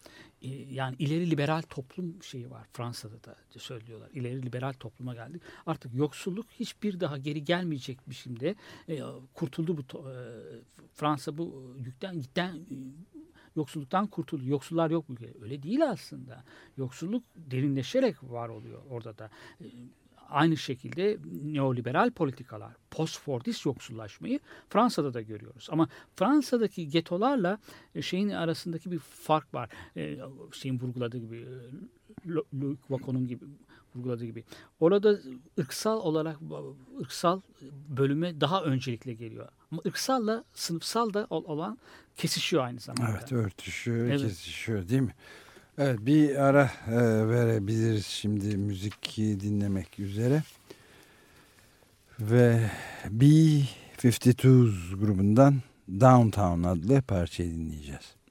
E, 0.42 0.48
yani 0.48 0.96
ileri 0.98 1.30
liberal 1.30 1.62
toplum 1.62 2.22
şeyi 2.22 2.50
var. 2.50 2.66
Fransa'da 2.72 3.24
da 3.24 3.36
söylüyorlar. 3.58 4.10
İleri 4.12 4.42
liberal 4.42 4.72
topluma 4.72 5.14
geldik. 5.14 5.42
Artık 5.66 5.94
yoksulluk 5.94 6.46
hiçbir 6.50 7.00
daha 7.00 7.18
geri 7.18 7.44
gelmeyecek 7.44 8.10
biçimde 8.10 8.54
e, 8.88 9.00
kurtuldu 9.34 9.76
bu 9.76 10.08
e, 10.08 10.14
Fransa 10.94 11.38
bu 11.38 11.76
yükten 11.84 12.20
gitten 12.20 12.60
yoksulluktan 13.56 14.06
kurtuldu. 14.06 14.42
Yoksullar 14.46 14.90
yok 14.90 15.04
ülkede. 15.10 15.32
Öyle 15.42 15.62
değil 15.62 15.90
aslında. 15.90 16.44
Yoksulluk 16.76 17.24
derinleşerek 17.36 18.22
var 18.22 18.48
oluyor 18.48 18.82
orada 18.90 19.18
da. 19.18 19.30
Ee, 19.60 19.66
aynı 20.32 20.56
şekilde 20.56 21.18
neoliberal 21.44 22.10
politikalar, 22.10 22.72
postfordist 22.90 23.66
yoksullaşmayı 23.66 24.40
Fransa'da 24.68 25.14
da 25.14 25.22
görüyoruz. 25.22 25.68
Ama 25.70 25.88
Fransa'daki 26.16 26.88
getolarla 26.88 27.58
e, 27.94 28.02
şeyin 28.02 28.28
arasındaki 28.28 28.90
bir 28.90 28.98
fark 28.98 29.54
var. 29.54 29.70
E, 29.96 30.18
şeyin 30.52 30.80
vurguladığı 30.80 31.18
gibi, 31.18 31.36
e, 31.36 32.28
Louis 32.28 32.78
Wacon'un 32.88 33.26
gibi 33.26 33.44
vurguladığı 33.96 34.24
gibi. 34.24 34.44
Orada 34.80 35.18
ırksal 35.58 36.00
olarak 36.00 36.36
ırksal 37.00 37.40
bölüme 37.88 38.40
daha 38.40 38.62
öncelikle 38.64 39.14
geliyor. 39.14 39.48
Ama 39.72 39.82
ırksalla 39.86 40.44
sınıfsal 40.54 41.14
da 41.14 41.26
olan 41.30 41.78
kesişiyor 42.16 42.64
aynı 42.64 42.80
zamanda. 42.80 43.10
Evet 43.12 43.32
örtüşüyor, 43.32 44.06
evet. 44.06 44.20
kesişiyor 44.20 44.88
değil 44.88 45.02
mi? 45.02 45.14
Evet 45.78 45.98
bir 46.00 46.36
ara 46.36 46.70
e, 46.86 47.28
verebiliriz 47.28 48.06
şimdi 48.06 48.56
müzik 48.56 49.16
dinlemek 49.16 49.98
üzere. 49.98 50.42
Ve 52.20 52.70
B-52 53.10 54.96
grubundan 54.96 55.62
Downtown 56.00 56.62
adlı 56.62 57.02
parçayı 57.02 57.50
dinleyeceğiz. 57.50 58.21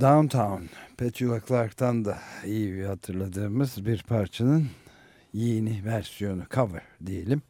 Downtown 0.00 0.62
Petula 0.96 1.40
Clark'tan 1.48 2.04
da 2.04 2.18
iyi 2.44 2.74
bir 2.74 2.84
hatırladığımız 2.84 3.86
bir 3.86 4.02
parçanın 4.02 4.68
yeni 5.32 5.84
versiyonu 5.84 6.42
cover 6.50 6.82
diyelim. 7.06 7.42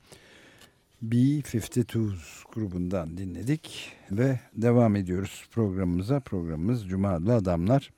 B-52's 1.02 2.44
grubundan 2.54 3.16
dinledik 3.16 3.92
ve 4.10 4.40
devam 4.54 4.96
ediyoruz 4.96 5.44
programımıza. 5.50 6.20
Programımız 6.20 6.88
Cuma 6.88 7.08
adlı 7.08 7.34
Adamlar. 7.34 7.90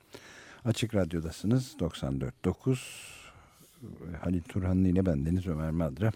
Açık 0.65 0.95
Radyo'dasınız 0.95 1.75
94.9 1.79 2.77
Halil 4.21 4.41
Turhanlı 4.41 4.87
ile 4.87 5.05
ben 5.05 5.25
Deniz 5.25 5.47
Ömer 5.47 5.71
Madra. 5.71 6.11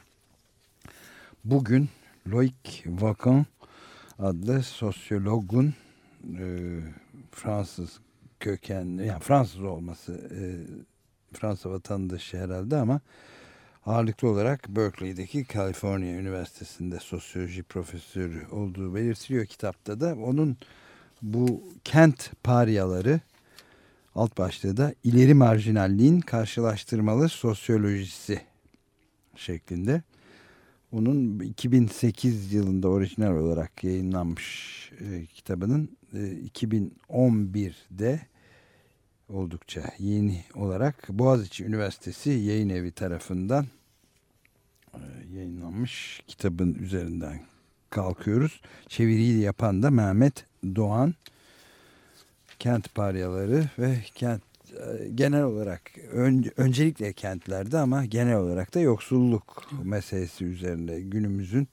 Bugün 1.43 1.89
Loic 2.27 2.83
Vacan 2.85 3.45
adlı 4.19 4.63
sosyologun 4.63 5.73
e, 6.39 6.79
Fransız 7.31 7.99
kökenli 8.45 9.05
yani 9.05 9.19
Fransız 9.19 9.63
olması 9.63 10.13
e, 10.13 10.43
Fransa 11.33 11.71
vatandaşı 11.71 12.37
herhalde 12.37 12.77
ama 12.77 13.01
ağırlıklı 13.85 14.29
olarak 14.29 14.69
Berkeley'deki 14.69 15.45
California 15.53 16.07
Üniversitesi'nde 16.07 16.99
sosyoloji 16.99 17.63
profesörü 17.63 18.47
olduğu 18.51 18.95
belirtiliyor 18.95 19.45
kitapta 19.45 19.99
da. 19.99 20.15
Onun 20.15 20.57
bu 21.21 21.63
kent 21.83 22.31
paryaları 22.43 23.19
alt 24.15 24.37
başlığı 24.37 24.77
da 24.77 24.93
ileri 25.03 25.33
marjinalliğin 25.33 26.19
karşılaştırmalı 26.19 27.29
sosyolojisi 27.29 28.41
şeklinde. 29.35 30.01
Onun 30.91 31.39
2008 31.39 32.53
yılında 32.53 32.89
orijinal 32.89 33.37
olarak 33.37 33.83
yayınlanmış 33.83 34.91
e, 34.99 35.25
kitabının 35.25 35.97
e, 36.13 36.17
2011'de 36.17 38.34
oldukça 39.29 39.83
yeni 39.99 40.43
olarak 40.55 41.09
Boğaziçi 41.09 41.65
Üniversitesi 41.65 42.29
Yayın 42.29 42.69
Evi 42.69 42.91
tarafından 42.91 43.65
e, 44.93 44.99
yayınlanmış 45.33 46.23
kitabın 46.27 46.73
üzerinden 46.73 47.39
kalkıyoruz. 47.89 48.61
Çeviriyi 48.87 49.39
yapan 49.39 49.83
da 49.83 49.91
Mehmet 49.91 50.45
Doğan. 50.75 51.13
Kent 52.59 52.95
paryaları 52.95 53.69
ve 53.79 53.97
kent 54.15 54.41
e, 54.71 55.09
genel 55.15 55.43
olarak 55.43 55.81
ön, 56.11 56.45
öncelikle 56.57 57.13
kentlerde 57.13 57.77
ama 57.77 58.05
genel 58.05 58.37
olarak 58.37 58.75
da 58.75 58.79
yoksulluk 58.79 59.71
meselesi 59.83 60.45
üzerinde 60.45 61.01
günümüzün 61.01 61.67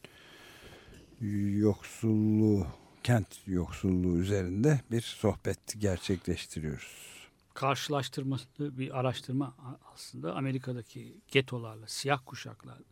yoksulluğu 1.59 2.67
kent 3.03 3.27
yoksulluğu 3.47 4.19
üzerinde 4.19 4.81
bir 4.91 5.01
sohbet 5.01 5.81
gerçekleştiriyoruz. 5.81 7.12
Karşılaştırması 7.55 8.47
bir 8.59 8.99
araştırma 8.99 9.55
aslında 9.95 10.35
Amerika'daki 10.35 11.21
getolarla, 11.31 11.87
siyah 11.87 12.21
kuşaklarla 12.27 12.85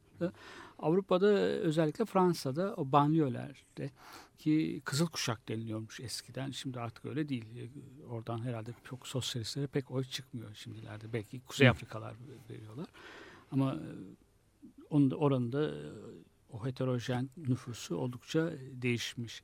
Avrupa'da 0.79 1.27
özellikle 1.39 2.05
Fransa'da 2.05 2.75
o 2.77 2.93
banliyölerde 2.93 3.91
ki 4.39 4.83
kızıl 4.85 5.07
kuşak 5.07 5.49
deniliyormuş 5.49 6.01
eskiden. 6.01 6.51
Şimdi 6.51 6.81
artık 6.81 7.05
öyle 7.05 7.29
değil. 7.29 7.45
Oradan 8.09 8.45
herhalde 8.45 8.75
çok 8.85 9.07
sosyalistlere 9.07 9.67
pek 9.67 9.91
oy 9.91 10.05
çıkmıyor 10.05 10.55
şimdilerde. 10.55 11.13
Belki 11.13 11.41
Kuzey 11.41 11.69
Afrikalar 11.69 12.15
veriyorlar. 12.51 12.87
Ama 13.51 13.77
onun 14.91 15.11
da, 15.11 15.17
oranın 15.17 15.53
da 15.53 15.75
o 16.53 16.67
heterojen 16.67 17.31
nüfusu 17.37 17.97
oldukça 17.97 18.53
değişmiş. 18.73 19.43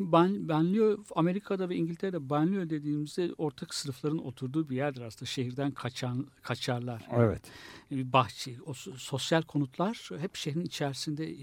Ben, 0.00 0.48
banliyö 0.48 0.96
Amerika'da 1.14 1.68
ve 1.68 1.76
İngiltere'de 1.76 2.30
banliyö 2.30 2.70
dediğimizde 2.70 3.34
ortak 3.38 3.74
sınıfların 3.74 4.26
oturduğu 4.26 4.68
bir 4.68 4.76
yerdir 4.76 5.00
aslında. 5.00 5.26
Şehirden 5.26 5.70
kaçan 5.70 6.26
kaçarlar. 6.42 7.06
Yani 7.12 7.22
evet. 7.24 7.42
Bir 7.90 8.12
bahçe, 8.12 8.56
o 8.66 8.74
sosyal 8.74 9.42
konutlar 9.42 10.10
hep 10.18 10.36
şehrin 10.36 10.64
içerisinde 10.64 11.34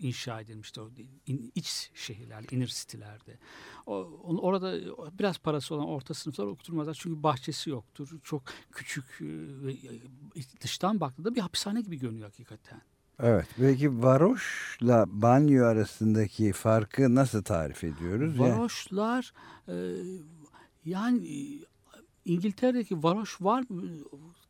inşa 0.00 0.40
edilmişti. 0.40 0.80
O 0.80 0.90
iç 1.54 1.90
şehirler, 1.94 2.44
inner 2.50 2.66
city'lerde. 2.66 3.38
O, 3.86 3.92
orada 4.40 4.74
biraz 5.18 5.38
parası 5.38 5.74
olan 5.74 5.86
orta 5.86 6.14
sınıflar 6.14 6.46
okuturmazlar. 6.46 6.94
Çünkü 7.00 7.22
bahçesi 7.22 7.70
yoktur. 7.70 8.18
Çok 8.22 8.42
küçük 8.72 9.04
ve 9.20 9.76
dıştan 10.60 11.00
baktığında 11.00 11.34
bir 11.34 11.40
hapishane 11.40 11.80
gibi 11.80 11.98
görünüyor 11.98 12.26
hakikaten. 12.28 12.82
Evet. 13.22 13.46
Peki 13.56 14.02
varoşla 14.02 15.04
banyo 15.08 15.64
arasındaki 15.64 16.52
farkı 16.52 17.14
nasıl 17.14 17.42
tarif 17.42 17.84
ediyoruz? 17.84 18.40
Varoşlar 18.40 19.32
e, 19.68 19.74
yani 20.84 21.28
İngiltere'deki 22.24 23.02
varoş 23.02 23.42
var 23.42 23.64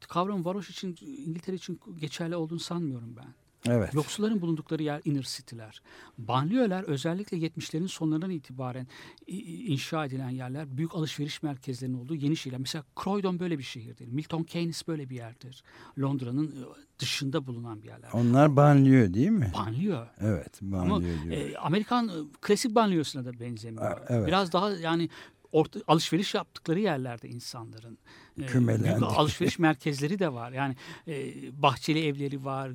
kavram 0.09 0.45
varoş 0.45 0.71
için 0.71 0.97
İngiltere 1.03 1.57
için 1.57 1.81
geçerli 2.01 2.37
olduğunu 2.37 2.61
sanmıyorum 2.61 3.17
ben. 3.17 3.35
Evet. 3.67 3.95
Yoksulların 3.95 4.41
bulundukları 4.41 4.83
yer 4.83 5.01
inner 5.05 5.23
city'ler. 5.23 5.83
Banliyöler 6.19 6.83
özellikle 6.83 7.37
70'lerin 7.37 7.89
sonlarından 7.89 8.31
itibaren 8.31 8.87
inşa 9.27 10.05
edilen 10.05 10.31
yerler 10.31 10.77
büyük 10.77 10.95
alışveriş 10.95 11.43
merkezlerinin 11.43 11.99
olduğu 11.99 12.15
yeni 12.15 12.37
şehirler. 12.37 12.61
Mesela 12.61 12.85
Croydon 13.05 13.39
böyle 13.39 13.59
bir 13.59 13.63
şehirdir. 13.63 14.07
Milton 14.07 14.43
Keynes 14.43 14.89
böyle 14.89 15.11
bir 15.11 15.17
yerdir. 15.17 15.63
Londra'nın 15.99 16.55
dışında 16.99 17.47
bulunan 17.47 17.83
bir 17.83 17.89
yerler. 17.89 18.11
Onlar 18.13 18.57
banliyö 18.57 19.15
değil 19.15 19.31
mi? 19.31 19.53
Banliyö. 19.55 20.05
Evet 20.21 20.59
banliyö 20.63 21.17
Ama 21.27 21.35
e, 21.35 21.57
Amerikan 21.57 22.11
klasik 22.41 22.75
banliyösüne 22.75 23.25
de 23.25 23.41
benzemiyor. 23.41 24.01
Evet. 24.09 24.27
Biraz 24.27 24.53
daha 24.53 24.71
yani 24.71 25.09
orta, 25.53 25.81
alışveriş 25.87 26.35
yaptıkları 26.35 26.81
yerlerde 26.81 27.29
insanların. 27.29 27.99
Kümelendi. 28.47 29.05
E, 29.05 29.07
alışveriş 29.07 29.59
merkezleri 29.59 30.19
de 30.19 30.33
var. 30.33 30.53
Yani 30.53 30.77
e, 31.09 31.33
bahçeli 31.63 32.07
evleri 32.07 32.45
var, 32.45 32.71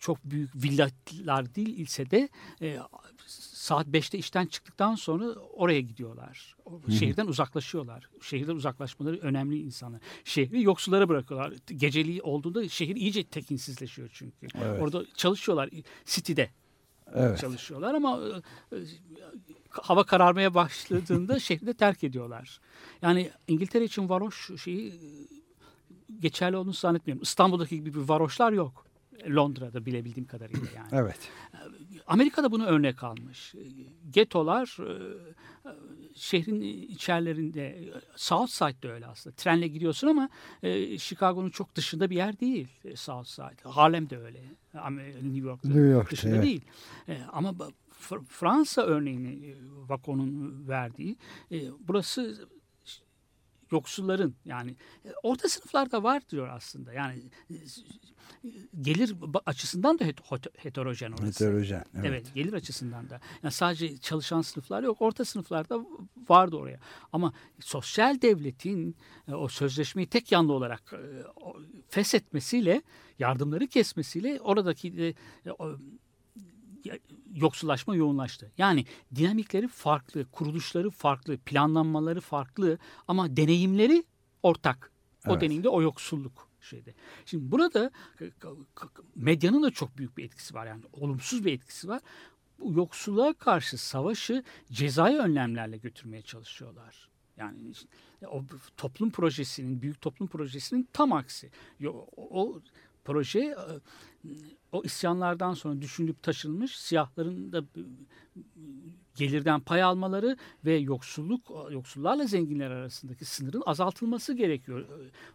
çok 0.00 0.24
büyük 0.24 0.54
villalar 0.54 1.54
değil 1.54 1.78
ise 1.78 2.10
de 2.10 2.28
e, 2.62 2.78
saat 3.26 3.86
5'te 3.86 4.18
işten 4.18 4.46
çıktıktan 4.46 4.94
sonra 4.94 5.24
oraya 5.34 5.80
gidiyorlar. 5.80 6.56
Şehirden 6.98 7.26
uzaklaşıyorlar. 7.26 8.08
Şehirden 8.22 8.54
uzaklaşmaları 8.54 9.18
önemli 9.18 9.58
insanlar. 9.58 10.00
Şehri 10.24 10.62
yoksullara 10.62 11.08
bırakıyorlar. 11.08 11.52
Geceliği 11.66 12.22
olduğunda 12.22 12.68
şehir 12.68 12.96
iyice 12.96 13.24
tekinsizleşiyor 13.24 14.10
çünkü. 14.12 14.46
Evet. 14.54 14.82
Orada 14.82 15.04
çalışıyorlar. 15.16 15.70
City'de 16.04 16.50
evet. 17.14 17.38
çalışıyorlar 17.38 17.94
ama 17.94 18.20
e, 18.72 18.76
hava 19.70 20.04
kararmaya 20.04 20.54
başladığında 20.54 21.38
şehri 21.40 21.66
de 21.66 21.74
terk 21.74 22.04
ediyorlar. 22.04 22.60
Yani 23.02 23.30
İngiltere 23.48 23.84
için 23.84 24.08
varoş 24.08 24.62
şeyi 24.62 24.94
geçerli 26.20 26.56
olduğunu 26.56 26.74
zannetmiyorum. 26.74 27.22
İstanbul'daki 27.22 27.76
gibi 27.76 27.94
bir 27.94 28.08
varoşlar 28.08 28.52
yok. 28.52 28.89
Londra'da 29.28 29.86
bilebildiğim 29.86 30.26
kadarıyla 30.26 30.66
yani. 30.76 30.88
Evet. 30.92 31.18
Amerika'da 32.06 32.52
bunu 32.52 32.66
örnek 32.66 33.04
almış. 33.04 33.54
Getolar 34.10 34.76
e, 34.88 35.20
şehrin 36.14 36.60
içerilerinde 36.88 37.92
South 38.16 38.50
Side'de 38.50 38.92
öyle 38.92 39.06
aslında. 39.06 39.36
Trenle 39.36 39.68
gidiyorsun 39.68 40.08
ama 40.08 40.28
e, 40.62 40.98
Chicago'nun 40.98 41.50
çok 41.50 41.74
dışında 41.74 42.10
bir 42.10 42.16
yer 42.16 42.40
değil 42.40 42.68
e, 42.84 42.96
South 42.96 43.28
Side. 43.28 43.68
Harlem 43.70 44.10
de 44.10 44.18
öyle. 44.18 44.40
New 45.22 45.38
York'ta 45.38 45.68
New 45.68 45.86
York, 45.86 46.10
dışında 46.10 46.34
evet. 46.34 46.44
değil. 46.44 46.64
Ama 47.32 47.54
Fransa 48.28 48.82
örneğini 48.82 49.56
Vakon'un 49.88 50.68
verdiği 50.68 51.16
burası 51.88 52.48
yoksulların 53.72 54.34
yani 54.44 54.76
orta 55.22 55.48
sınıflarda 55.48 56.02
var 56.02 56.22
diyor 56.30 56.48
aslında. 56.48 56.92
Yani 56.92 57.22
gelir 58.80 59.14
açısından 59.46 59.98
da 59.98 60.04
heterojen 60.56 61.12
orası. 61.12 61.26
Heterojen. 61.26 61.84
Evet. 61.94 62.06
evet 62.06 62.34
gelir 62.34 62.52
açısından 62.52 63.10
da. 63.10 63.20
Yani 63.42 63.52
sadece 63.52 63.98
çalışan 63.98 64.42
sınıflar 64.42 64.82
yok. 64.82 64.96
Orta 65.02 65.24
sınıflarda 65.24 65.86
vardı 66.28 66.56
oraya. 66.56 66.80
Ama 67.12 67.32
sosyal 67.60 68.22
devletin 68.22 68.96
e, 69.28 69.34
o 69.34 69.48
sözleşmeyi 69.48 70.06
tek 70.06 70.32
yanlı 70.32 70.52
olarak 70.52 70.92
e, 70.92 71.00
feshetmesiyle, 71.88 72.82
yardımları 73.18 73.66
kesmesiyle 73.66 74.40
oradaki 74.40 74.96
de 74.96 75.14
yoksullaşma 77.34 77.96
yoğunlaştı. 77.96 78.52
Yani 78.58 78.84
dinamikleri 79.14 79.68
farklı, 79.68 80.24
kuruluşları 80.30 80.90
farklı, 80.90 81.38
planlanmaları 81.38 82.20
farklı 82.20 82.78
ama 83.08 83.36
deneyimleri 83.36 84.04
ortak. 84.42 84.92
O 85.26 85.30
evet. 85.32 85.42
deneyimde 85.42 85.68
o 85.68 85.82
yoksulluk 85.82 86.48
şeyde. 86.60 86.94
Şimdi 87.26 87.52
burada 87.52 87.90
medyanın 89.14 89.62
da 89.62 89.70
çok 89.70 89.98
büyük 89.98 90.18
bir 90.18 90.24
etkisi 90.24 90.54
var. 90.54 90.66
Yani 90.66 90.82
olumsuz 90.92 91.44
bir 91.44 91.52
etkisi 91.52 91.88
var. 91.88 92.00
Bu 92.58 92.72
yoksulluğa 92.72 93.32
karşı 93.32 93.78
savaşı 93.78 94.44
cezai 94.72 95.18
önlemlerle 95.18 95.76
götürmeye 95.76 96.22
çalışıyorlar. 96.22 97.10
Yani 97.36 97.72
o 98.26 98.44
toplum 98.76 99.10
projesinin, 99.10 99.82
büyük 99.82 100.00
toplum 100.00 100.28
projesinin 100.28 100.88
tam 100.92 101.12
aksi. 101.12 101.50
O, 101.86 102.06
o 102.16 102.60
proje 103.04 103.40
e, 103.40 103.54
o 104.72 104.82
isyanlardan 104.84 105.54
sonra 105.54 105.82
düşünülüp 105.82 106.22
taşınmış 106.22 106.78
siyahların 106.78 107.52
da 107.52 107.64
gelirden 109.16 109.60
pay 109.60 109.82
almaları 109.82 110.36
ve 110.64 110.76
yoksulluk 110.76 111.50
yoksullarla 111.70 112.26
zenginler 112.26 112.70
arasındaki 112.70 113.24
sınırın 113.24 113.62
azaltılması 113.66 114.34
gerekiyor. 114.34 114.86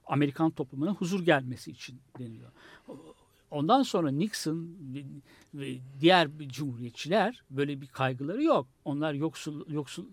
Amerikan 0.06 0.52
toplumuna 0.52 0.92
huzur 0.92 1.26
gelmesi 1.26 1.72
için 1.72 2.00
deniyor. 2.20 2.52
Ondan 3.52 3.84
sonra 3.84 4.12
Nixon 4.12 4.70
ve 5.54 5.78
diğer 6.00 6.30
cumhuriyetçiler 6.48 7.44
böyle 7.50 7.82
bir 7.82 7.88
kaygıları 7.88 8.44
yok. 8.44 8.68
Onlar 8.86 9.14
yoksul 9.14 9.70
yoksul 9.70 10.06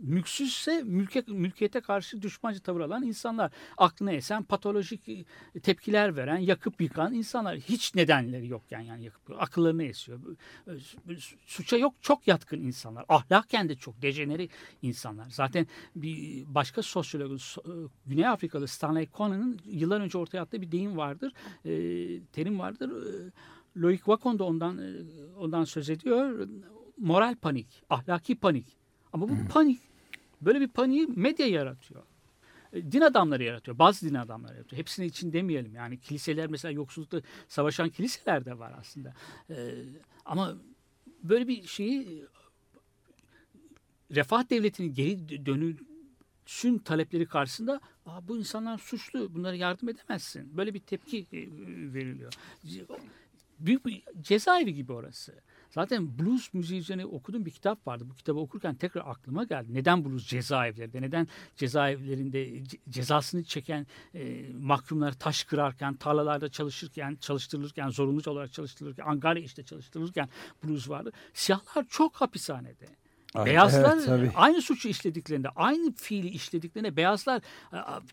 mülksüzse 0.00 0.82
mülke, 0.82 1.24
mülkiyete 1.28 1.80
karşı 1.80 2.22
düşmancı 2.22 2.60
tavır 2.60 2.80
alan 2.80 3.02
insanlar. 3.02 3.52
Aklına 3.76 4.12
esen 4.12 4.42
patolojik 4.42 5.08
e, 5.08 5.24
tepkiler 5.62 6.16
veren, 6.16 6.36
yakıp 6.36 6.80
yıkan 6.80 7.14
insanlar. 7.14 7.56
Hiç 7.56 7.94
nedenleri 7.94 8.48
yok 8.48 8.62
yani, 8.70 9.04
yakıp 9.04 9.42
akıllarını 9.42 9.84
esiyor. 9.84 10.20
Suça 11.46 11.76
yok 11.76 11.94
çok 12.00 12.28
yatkın 12.28 12.60
insanlar. 12.60 13.04
Ahlakken 13.08 13.68
de 13.68 13.74
çok 13.74 14.02
dejeneri 14.02 14.48
insanlar. 14.82 15.26
Zaten 15.30 15.66
bir 15.96 16.44
başka 16.46 16.82
sosyolog 16.82 17.40
e, 17.40 17.70
Güney 18.06 18.28
Afrikalı 18.28 18.68
Stanley 18.68 19.08
Conan'ın 19.16 19.60
yıllar 19.64 20.00
önce 20.00 20.18
ortaya 20.18 20.40
attığı 20.40 20.62
bir 20.62 20.72
deyim 20.72 20.96
vardır. 20.96 21.32
E, 21.64 21.70
terim 22.32 22.58
vardır. 22.58 22.90
Loic 23.76 23.98
Wacon 23.98 24.38
da 24.38 24.44
ondan, 24.44 24.80
ondan 25.38 25.64
söz 25.64 25.90
ediyor. 25.90 26.48
Moral 26.98 27.36
panik, 27.36 27.82
ahlaki 27.90 28.34
panik. 28.34 28.66
Ama 29.12 29.28
bu 29.28 29.34
panik 29.52 29.89
Böyle 30.40 30.60
bir 30.60 30.68
paniği 30.68 31.06
medya 31.06 31.46
yaratıyor. 31.46 32.02
E, 32.72 32.92
din 32.92 33.00
adamları 33.00 33.44
yaratıyor. 33.44 33.78
Bazı 33.78 34.08
din 34.10 34.14
adamları 34.14 34.54
yaratıyor. 34.54 34.78
Hepsini 34.78 35.06
için 35.06 35.32
demeyelim. 35.32 35.74
Yani 35.74 36.00
kiliseler 36.00 36.46
mesela 36.46 36.72
yoksullukta 36.72 37.20
savaşan 37.48 37.88
kiliseler 37.88 38.44
de 38.44 38.58
var 38.58 38.72
aslında. 38.80 39.14
Ee, 39.50 39.74
ama 40.24 40.56
böyle 41.22 41.48
bir 41.48 41.66
şeyi 41.66 42.24
refah 44.14 44.50
devletinin 44.50 44.94
geri 44.94 45.46
dönülsün 45.46 46.78
talepleri 46.78 47.26
karşısında 47.26 47.80
Aa, 48.10 48.28
bu 48.28 48.38
insanlar 48.38 48.78
suçlu 48.78 49.34
bunlara 49.34 49.56
yardım 49.56 49.88
edemezsin. 49.88 50.56
Böyle 50.56 50.74
bir 50.74 50.80
tepki 50.80 51.18
e, 51.18 51.38
veriliyor. 51.94 52.32
Büyük 53.58 53.86
bir 53.86 54.02
cezaevi 54.20 54.74
gibi 54.74 54.92
orası. 54.92 55.34
Zaten 55.70 56.18
blues 56.18 56.54
müziği 56.54 56.80
üzerine 56.80 57.06
okuduğum 57.06 57.46
bir 57.46 57.50
kitap 57.50 57.86
vardı. 57.86 58.04
Bu 58.10 58.14
kitabı 58.14 58.38
okurken 58.38 58.74
tekrar 58.74 59.02
aklıma 59.06 59.44
geldi. 59.44 59.74
Neden 59.74 60.04
blues 60.04 60.26
cezaevlerinde, 60.26 61.02
neden 61.02 61.28
cezaevlerinde 61.56 62.62
cezasını 62.88 63.44
çeken 63.44 63.86
e, 64.14 64.52
mahkumlar 64.60 65.12
taş 65.12 65.44
kırarken, 65.44 65.94
tarlalarda 65.94 66.48
çalışırken, 66.48 67.16
çalıştırılırken, 67.20 67.88
zorunlu 67.88 68.30
olarak 68.30 68.52
çalıştırılırken, 68.52 69.04
Angarya 69.06 69.42
işte 69.42 69.62
çalıştırılırken 69.64 70.28
blues 70.64 70.88
vardı. 70.88 71.12
Siyahlar 71.34 71.86
çok 71.88 72.16
hapishanede. 72.16 72.86
Beyazlar 73.34 74.18
evet, 74.18 74.32
aynı 74.34 74.62
suçu 74.62 74.88
işlediklerinde, 74.88 75.48
aynı 75.48 75.92
fiili 75.92 76.28
işlediklerinde 76.28 76.96
beyazlar 76.96 77.42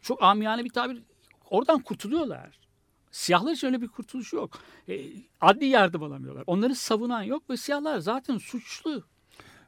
çok 0.02 0.24
amiyane 0.24 0.63
bir 0.63 0.70
tabir 0.70 1.04
oradan 1.50 1.80
kurtuluyorlar. 1.80 2.66
Siyahlar 3.12 3.52
için 3.52 3.67
öyle 3.67 3.82
bir 3.82 3.88
kurtuluş 3.88 4.34
yok. 4.34 4.60
E, 4.89 5.02
adli 5.41 5.65
yardım 5.65 6.04
alamıyorlar. 6.04 6.43
Onları 6.48 6.76
savunan 6.76 7.24
yok 7.24 7.50
ve 7.50 7.58
siyahlar 7.58 8.00
zaten 8.00 8.38
suçlu. 8.38 9.04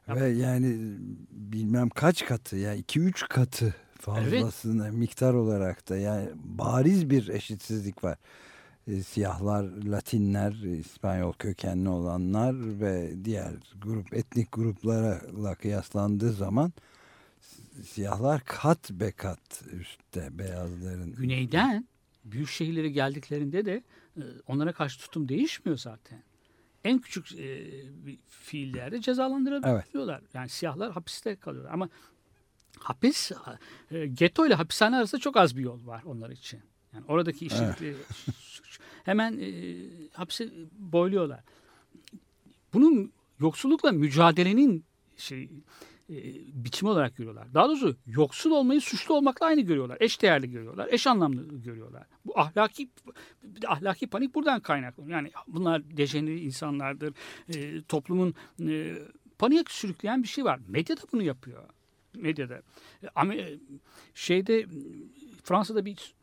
Ve 0.08 0.28
yani 0.28 0.96
bilmem 1.30 1.88
kaç 1.88 2.24
katı 2.24 2.56
ya 2.56 2.68
yani 2.68 2.82
2-3 2.82 3.28
katı 3.28 3.74
fazlasına 4.00 4.88
evet. 4.88 4.98
miktar 4.98 5.34
olarak 5.34 5.88
da 5.88 5.96
yani 5.96 6.28
bariz 6.34 7.10
bir 7.10 7.28
eşitsizlik 7.28 8.04
var. 8.04 8.18
E, 8.86 9.02
siyahlar, 9.02 9.64
Latinler, 9.64 10.52
İspanyol 10.52 11.32
kökenli 11.32 11.88
olanlar 11.88 12.80
ve 12.80 13.24
diğer 13.24 13.52
grup 13.82 14.14
etnik 14.14 14.52
gruplarla 14.52 15.54
kıyaslandığı 15.54 16.32
zaman 16.32 16.72
siyahlar 17.86 18.42
kat 18.44 18.90
be 18.90 19.12
kat 19.12 19.62
üstte 19.72 20.38
beyazların. 20.38 21.12
Güneyden 21.12 21.88
büyük 22.24 22.48
şehirlere 22.48 22.88
geldiklerinde 22.88 23.64
de 23.64 23.82
e, 24.16 24.22
onlara 24.46 24.72
karşı 24.72 24.98
tutum 24.98 25.28
değişmiyor 25.28 25.78
zaten. 25.78 26.22
En 26.84 26.98
küçük 26.98 27.38
e, 27.38 27.70
fiillerde 28.28 29.00
cezalandırabiliyorlar. 29.00 30.20
Evet. 30.20 30.34
Yani 30.34 30.48
siyahlar 30.48 30.92
hapiste 30.92 31.36
kalıyorlar. 31.36 31.72
Ama 31.72 31.88
hapis, 32.78 33.32
e, 33.90 34.06
getto 34.06 34.46
ile 34.46 34.54
hapishane 34.54 34.96
arasında 34.96 35.20
çok 35.20 35.36
az 35.36 35.56
bir 35.56 35.62
yol 35.62 35.86
var 35.86 36.02
onlar 36.04 36.30
için. 36.30 36.60
Yani 36.94 37.04
oradaki 37.08 37.46
işledikleri 37.46 37.90
evet. 37.90 38.38
hemen 39.04 39.38
e, 39.40 39.74
hapse 40.12 40.50
boyluyorlar. 40.78 41.40
Bunun 42.72 43.12
yoksullukla 43.40 43.92
mücadelenin 43.92 44.84
şey 45.16 45.50
e, 46.10 46.14
biçimi 46.64 46.90
olarak 46.90 47.16
görüyorlar. 47.16 47.54
Daha 47.54 47.68
doğrusu 47.68 47.96
yoksul 48.06 48.50
olmayı 48.50 48.80
suçlu 48.80 49.14
olmakla 49.14 49.46
aynı 49.46 49.60
görüyorlar. 49.60 49.96
Eş 50.00 50.22
değerli 50.22 50.50
görüyorlar. 50.50 50.88
Eş 50.90 51.06
anlamlı 51.06 51.58
görüyorlar. 51.58 52.06
Bu 52.24 52.38
ahlaki 52.38 52.88
ahlaki 53.66 54.06
panik 54.06 54.34
buradan 54.34 54.60
kaynaklanıyor. 54.60 55.16
Yani 55.16 55.30
bunlar 55.46 55.96
dejeneri 55.96 56.40
insanlardır. 56.40 57.14
E, 57.54 57.82
toplumun 57.82 58.34
e, 58.68 58.94
paniğe 59.38 59.64
sürükleyen 59.68 60.22
bir 60.22 60.28
şey 60.28 60.44
var. 60.44 60.60
Medya 60.68 60.96
da 60.96 61.02
bunu 61.12 61.22
yapıyor. 61.22 61.62
Medyada. 62.14 62.62
Ama 63.14 63.34
e, 63.34 63.58
şeyde 64.14 64.66
Fransa'da 65.44 65.84
bir 65.84 66.14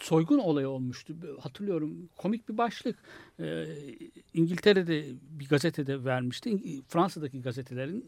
soygun 0.00 0.38
olayı 0.38 0.68
olmuştu. 0.68 1.14
Hatırlıyorum 1.40 2.08
komik 2.16 2.48
bir 2.48 2.58
başlık. 2.58 2.96
Ee, 3.40 3.66
İngiltere'de 4.34 5.04
bir 5.22 5.48
gazetede 5.48 6.04
vermişti. 6.04 6.58
Fransa'daki 6.88 7.42
gazetelerin 7.42 8.04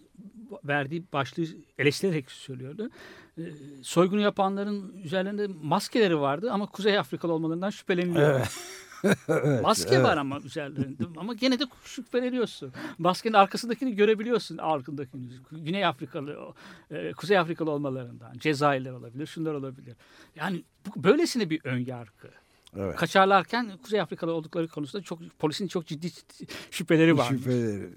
verdiği 0.65 1.05
başlığı 1.13 1.45
eleştirerek 1.79 2.31
söylüyordu. 2.31 2.91
Ee, 3.39 3.43
soygunu 3.83 4.21
yapanların 4.21 5.03
üzerlerinde 5.05 5.47
maskeleri 5.63 6.21
vardı 6.21 6.53
ama 6.53 6.67
Kuzey 6.67 6.99
Afrikalı 6.99 7.33
olmalarından 7.33 7.71
şüpheleniyor. 7.71 8.31
Evet. 8.31 8.82
evet, 9.29 9.63
Maske 9.63 9.95
evet. 9.95 10.05
var 10.05 10.17
ama 10.17 10.41
üzerlerinde 10.41 11.05
ama 11.17 11.35
gene 11.35 11.59
de 11.59 11.65
şüpheleniyorsun. 11.85 12.73
Maskenin 12.99 13.35
arkasındakini 13.35 13.95
görebiliyorsun 13.95 14.59
arkındakini. 14.59 15.29
Güney 15.53 15.87
Afrikalı, 15.87 16.55
e, 16.91 17.13
Kuzey 17.13 17.39
Afrikalı 17.39 17.71
olmalarından. 17.71 18.33
Cezayirler 18.39 18.93
olabilir, 18.93 19.27
şunlar 19.27 19.55
olabilir. 19.55 19.97
Yani 20.37 20.65
böylesine 20.97 21.51
bir 21.51 21.61
ön 21.65 21.85
yargı. 21.85 22.29
Evet. 22.77 22.97
Kaçarlarken 22.97 23.73
Kuzey 23.83 24.01
Afrikalı 24.01 24.33
oldukları 24.33 24.69
konusunda 24.69 25.05
çok 25.05 25.19
polisin 25.39 25.69
çok 25.69 25.87
ciddi 25.87 26.11
şüpheleri 26.71 27.19
var. 27.19 27.29
Şüpheleri. 27.29 27.91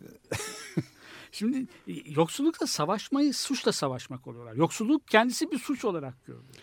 Şimdi 1.31 1.67
e, 1.87 1.93
yoksullukla 2.05 2.67
savaşmayı 2.67 3.33
suçla 3.33 3.71
savaşmak 3.71 4.27
oluyorlar. 4.27 4.53
Yoksulluk 4.53 5.07
kendisi 5.07 5.51
bir 5.51 5.59
suç 5.59 5.85
olarak 5.85 6.25
görülüyor. 6.25 6.55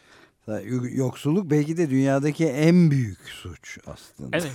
Yoksulluk 0.92 1.50
belki 1.50 1.76
de 1.76 1.90
dünyadaki 1.90 2.46
en 2.46 2.90
büyük 2.90 3.20
suç 3.28 3.78
aslında. 3.86 4.36
Evet. 4.36 4.52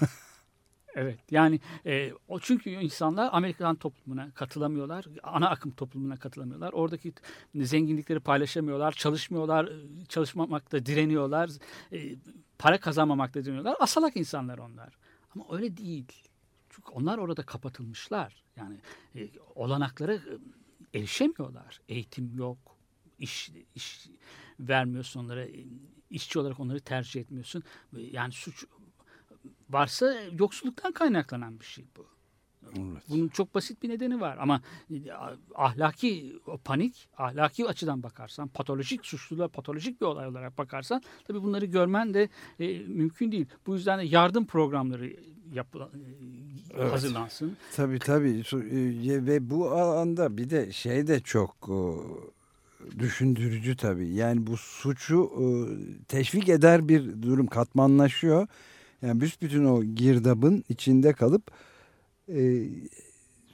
Evet 0.99 1.19
yani 1.31 1.59
e, 1.85 2.11
o 2.27 2.39
çünkü 2.39 2.69
insanlar 2.69 3.29
Amerikan 3.31 3.75
toplumuna 3.75 4.31
katılamıyorlar. 4.31 5.05
Ana 5.23 5.49
akım 5.49 5.71
toplumuna 5.71 6.17
katılamıyorlar. 6.17 6.73
Oradaki 6.73 7.13
zenginlikleri 7.55 8.19
paylaşamıyorlar. 8.19 8.91
Çalışmıyorlar. 8.91 9.69
Çalışmamakta 10.09 10.85
direniyorlar. 10.85 11.49
E, 11.93 12.15
para 12.59 12.79
kazanmamakta 12.79 13.43
direniyorlar. 13.43 13.75
Asalak 13.79 14.17
insanlar 14.17 14.57
onlar. 14.57 14.97
Ama 15.35 15.45
öyle 15.51 15.77
değil. 15.77 16.05
Çünkü 16.69 16.89
onlar 16.91 17.17
orada 17.17 17.43
kapatılmışlar. 17.43 18.43
Yani 18.55 18.77
e, 19.15 19.29
olanaklara 19.55 20.13
e, 20.13 20.19
erişemiyorlar. 20.93 21.81
Eğitim 21.89 22.37
yok. 22.37 22.57
iş 23.19 23.51
iş 23.75 24.07
vermiyorsun 24.59 25.19
onlara. 25.19 25.45
işçi 26.09 26.39
olarak 26.39 26.59
onları 26.59 26.79
tercih 26.79 27.21
etmiyorsun. 27.21 27.63
Yani 27.93 28.31
suç 28.31 28.65
varsa 29.69 30.15
yoksulluktan 30.39 30.91
kaynaklanan 30.91 31.59
bir 31.59 31.65
şey 31.65 31.85
bu. 31.97 32.07
Evet. 32.63 33.03
Bunun 33.09 33.27
çok 33.27 33.55
basit 33.55 33.83
bir 33.83 33.89
nedeni 33.89 34.21
var 34.21 34.37
ama 34.39 34.61
ahlaki 35.55 36.39
o 36.47 36.57
panik, 36.57 37.09
ahlaki 37.17 37.67
açıdan 37.67 38.03
bakarsan, 38.03 38.47
patolojik 38.47 39.05
suçluluğa 39.05 39.47
patolojik 39.47 40.01
bir 40.01 40.05
olay 40.05 40.27
olarak 40.27 40.57
bakarsan 40.57 41.01
tabii 41.27 41.43
bunları 41.43 41.65
görmen 41.65 42.13
de 42.13 42.29
e, 42.59 42.79
mümkün 42.79 43.31
değil. 43.31 43.45
Bu 43.67 43.73
yüzden 43.73 43.99
de 43.99 44.03
yardım 44.03 44.45
programları 44.45 45.15
yap, 45.53 45.75
e, 45.75 45.79
evet. 46.77 46.91
hazırlansın. 46.91 47.57
Tabii 47.75 47.99
tabii 47.99 48.43
e, 48.53 49.25
ve 49.25 49.49
bu 49.49 49.71
alanda 49.71 50.37
bir 50.37 50.49
de 50.49 50.71
şey 50.71 51.07
de 51.07 51.19
çok 51.19 51.69
düşündürücü 52.99 53.77
tabii. 53.77 54.07
Yani 54.07 54.47
bu 54.47 54.57
suçu 54.57 55.31
e, 55.41 55.45
teşvik 56.07 56.49
eder 56.49 56.87
bir 56.87 57.21
durum 57.21 57.47
katmanlaşıyor. 57.47 58.47
Yani 59.01 59.21
büsbütün 59.21 59.65
o 59.65 59.83
girdabın 59.83 60.63
içinde 60.69 61.13
kalıp 61.13 61.51
e, 62.29 62.63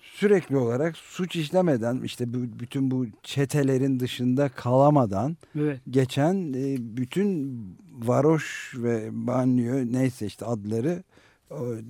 sürekli 0.02 0.58
olarak 0.58 0.98
suç 0.98 1.36
işlemeden 1.36 2.02
işte 2.04 2.34
bu, 2.34 2.60
bütün 2.60 2.92
bu 2.92 3.06
çetelerin 3.24 4.00
dışında 4.00 4.50
kalamadan 4.50 5.38
evet. 5.56 5.80
geçen 5.90 6.54
e, 6.54 6.78
bütün 6.98 7.60
varoş 7.92 8.74
ve 8.78 9.10
banyo 9.12 9.74
neyse 9.92 10.26
işte 10.26 10.46
adları 10.46 11.04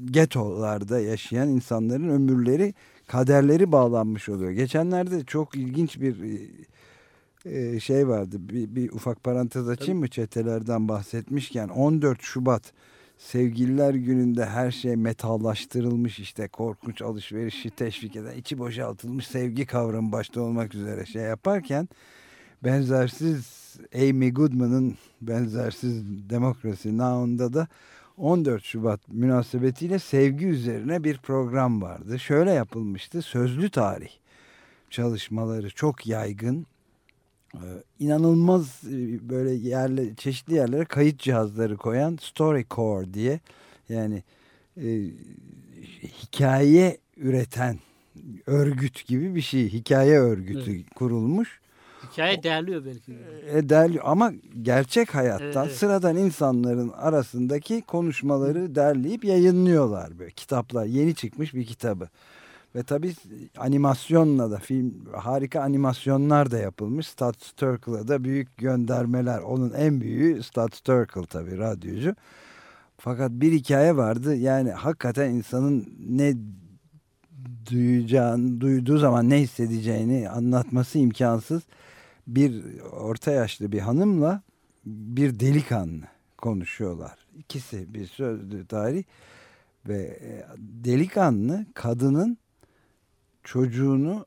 getolarda 0.06 1.00
yaşayan 1.00 1.50
insanların 1.50 2.10
ömürleri 2.10 2.74
kaderleri 3.08 3.72
bağlanmış 3.72 4.30
oluyor. 4.30 4.52
Geçenlerde 4.52 5.24
çok 5.26 5.56
ilginç 5.56 6.00
bir 6.02 6.16
e, 7.46 7.80
şey 7.80 8.08
vardı. 8.08 8.38
Bir, 8.40 8.76
bir 8.76 8.92
ufak 8.92 9.24
parantez 9.24 9.70
açayım 9.70 10.00
mı 10.00 10.08
çetelerden 10.08 10.88
bahsetmişken 10.88 11.68
14 11.68 12.22
Şubat 12.22 12.74
Sevgililer 13.18 13.94
gününde 13.94 14.46
her 14.46 14.72
şey 14.72 14.96
metallaştırılmış 14.96 16.20
işte 16.20 16.48
korkunç 16.48 17.02
alışverişi 17.02 17.70
teşvik 17.70 18.16
eden 18.16 18.36
içi 18.38 18.58
boşaltılmış 18.58 19.28
sevgi 19.28 19.66
kavramı 19.66 20.12
başta 20.12 20.42
olmak 20.42 20.76
üzere 20.76 21.06
şey 21.06 21.22
yaparken 21.22 21.90
benzersiz 22.64 23.76
Amy 23.96 24.34
Goodman'ın 24.34 24.96
benzersiz 25.22 26.04
demokrasi 26.30 26.98
Now'unda 26.98 27.54
da 27.54 27.68
14 28.18 28.64
Şubat 28.64 29.00
münasebetiyle 29.08 30.00
sevgi 30.00 30.46
üzerine 30.46 31.04
bir 31.04 31.18
program 31.18 31.82
vardı. 31.82 32.20
Şöyle 32.20 32.52
yapılmıştı 32.52 33.22
sözlü 33.22 33.70
tarih 33.70 34.12
çalışmaları 34.90 35.70
çok 35.70 36.08
yaygın 36.08 36.68
inanılmaz 38.00 38.82
e, 38.84 39.30
böyle 39.30 39.52
yerle 39.52 40.16
çeşitli 40.16 40.54
yerlere 40.54 40.86
kayıt 40.86 41.20
cihazları 41.20 41.78
koyan 41.78 42.18
StoryCorps 42.22 43.14
diye 43.14 43.40
yani 43.90 44.24
e, 44.78 45.10
hikaye 46.24 46.98
üreten 47.18 47.80
örgüt 48.46 49.08
gibi 49.08 49.36
bir 49.36 49.42
şey. 49.42 49.70
Hikaye 49.70 50.20
örgütü 50.20 50.72
evet. 50.72 50.86
kurulmuş. 50.96 51.60
Hikaye 52.12 52.44
değerliyor 52.44 52.86
belki. 52.86 53.12
E, 53.48 53.70
değerliyor 53.70 54.04
ama 54.08 54.34
gerçek 54.62 55.16
hayattan 55.16 55.66
evet. 55.66 55.78
sıradan 55.78 56.18
insanların 56.18 56.90
arasındaki 56.90 57.82
konuşmaları 57.82 58.76
derleyip 58.76 59.26
yayınlıyorlar 59.26 60.20
böyle 60.20 60.32
kitaplar. 60.32 60.86
Yeni 60.86 61.16
çıkmış 61.16 61.54
bir 61.54 61.66
kitabı. 61.66 62.10
Ve 62.76 62.84
tabii 62.84 63.14
animasyonla 63.58 64.52
da 64.52 64.58
film 64.58 65.06
harika 65.14 65.62
animasyonlar 65.62 66.52
da 66.52 66.58
yapılmış. 66.58 67.08
Stat 67.08 67.54
Turkle'a 67.58 68.08
da 68.08 68.24
büyük 68.24 68.58
göndermeler. 68.58 69.40
Onun 69.40 69.74
en 69.74 70.02
büyüğü 70.02 70.44
Stat 70.44 70.84
Turkle 70.84 71.26
tabii 71.26 71.58
radyocu. 71.58 72.16
Fakat 72.98 73.32
bir 73.32 73.52
hikaye 73.52 73.98
vardı. 73.98 74.36
Yani 74.36 74.72
hakikaten 74.72 75.30
insanın 75.30 75.94
ne 76.10 76.34
duyacağını, 77.72 78.62
duyduğu 78.62 78.98
zaman 78.98 79.30
ne 79.30 79.42
hissedeceğini 79.42 80.30
anlatması 80.30 81.00
imkansız. 81.00 81.64
Bir 82.28 82.80
orta 82.82 83.32
yaşlı 83.32 83.72
bir 83.72 83.80
hanımla 83.80 84.42
bir 84.86 85.40
delikanlı 85.40 86.04
konuşuyorlar. 86.38 87.18
İkisi 87.38 87.94
bir 87.94 88.08
sözlü 88.08 88.68
tarih 88.68 89.04
ve 89.88 90.04
e, 90.04 90.46
delikanlı 90.58 91.66
kadının 91.74 92.38
çocuğunu 93.44 94.26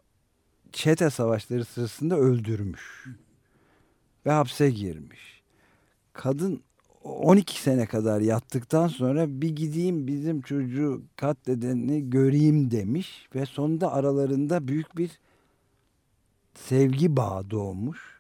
çete 0.73 1.11
savaşları 1.11 1.65
sırasında 1.65 2.17
öldürmüş. 2.17 3.07
Ve 4.27 4.31
hapse 4.31 4.71
girmiş. 4.71 5.43
Kadın 6.13 6.63
12 7.05 7.63
sene 7.63 7.87
kadar 7.87 8.21
yattıktan 8.21 8.89
sonra 8.89 9.41
bir 9.41 9.57
gideyim 9.57 10.07
bizim 10.07 10.41
çocuğu 10.41 11.03
katledeni 11.17 12.11
göreyim 12.11 12.71
demiş. 12.71 13.29
Ve 13.35 13.47
sonunda 13.47 13.93
aralarında 13.93 14.69
büyük 14.69 14.97
bir 14.97 15.11
sevgi 16.55 17.17
bağı 17.17 17.51
doğmuş. 17.51 18.17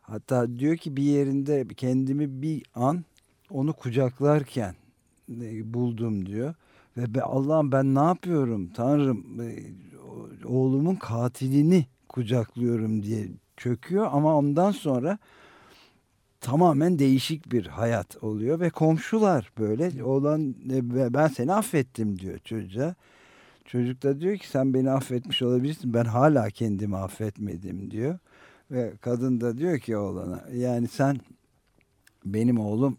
Hatta 0.00 0.58
diyor 0.58 0.76
ki 0.76 0.96
bir 0.96 1.02
yerinde 1.02 1.68
kendimi 1.76 2.42
bir 2.42 2.62
an 2.74 3.04
onu 3.50 3.72
kucaklarken 3.72 4.74
e, 5.30 5.74
buldum 5.74 6.26
diyor. 6.26 6.54
Ve 6.96 7.22
Allah'ım 7.22 7.72
ben 7.72 7.94
ne 7.94 8.00
yapıyorum 8.00 8.68
Tanrım 8.68 9.40
e, 9.40 9.56
oğlumun 10.44 10.94
katilini 10.94 11.86
kucaklıyorum 12.08 13.02
diye 13.02 13.28
çöküyor 13.56 14.08
ama 14.12 14.36
ondan 14.36 14.70
sonra 14.70 15.18
tamamen 16.40 16.98
değişik 16.98 17.52
bir 17.52 17.66
hayat 17.66 18.24
oluyor 18.24 18.60
ve 18.60 18.70
komşular 18.70 19.52
böyle 19.58 20.04
oğlan 20.04 20.54
e, 20.70 21.14
ben 21.14 21.28
seni 21.28 21.52
affettim 21.52 22.18
diyor 22.18 22.38
çocuğa. 22.38 22.94
Çocuk 23.64 24.02
da 24.02 24.20
diyor 24.20 24.36
ki 24.36 24.48
sen 24.48 24.74
beni 24.74 24.90
affetmiş 24.90 25.42
olabilirsin 25.42 25.94
ben 25.94 26.04
hala 26.04 26.50
kendimi 26.50 26.96
affetmedim 26.96 27.90
diyor. 27.90 28.18
Ve 28.70 28.92
kadın 29.00 29.40
da 29.40 29.58
diyor 29.58 29.78
ki 29.78 29.96
oğlana 29.96 30.44
yani 30.54 30.88
sen 30.88 31.20
benim 32.24 32.58
oğlum 32.58 32.98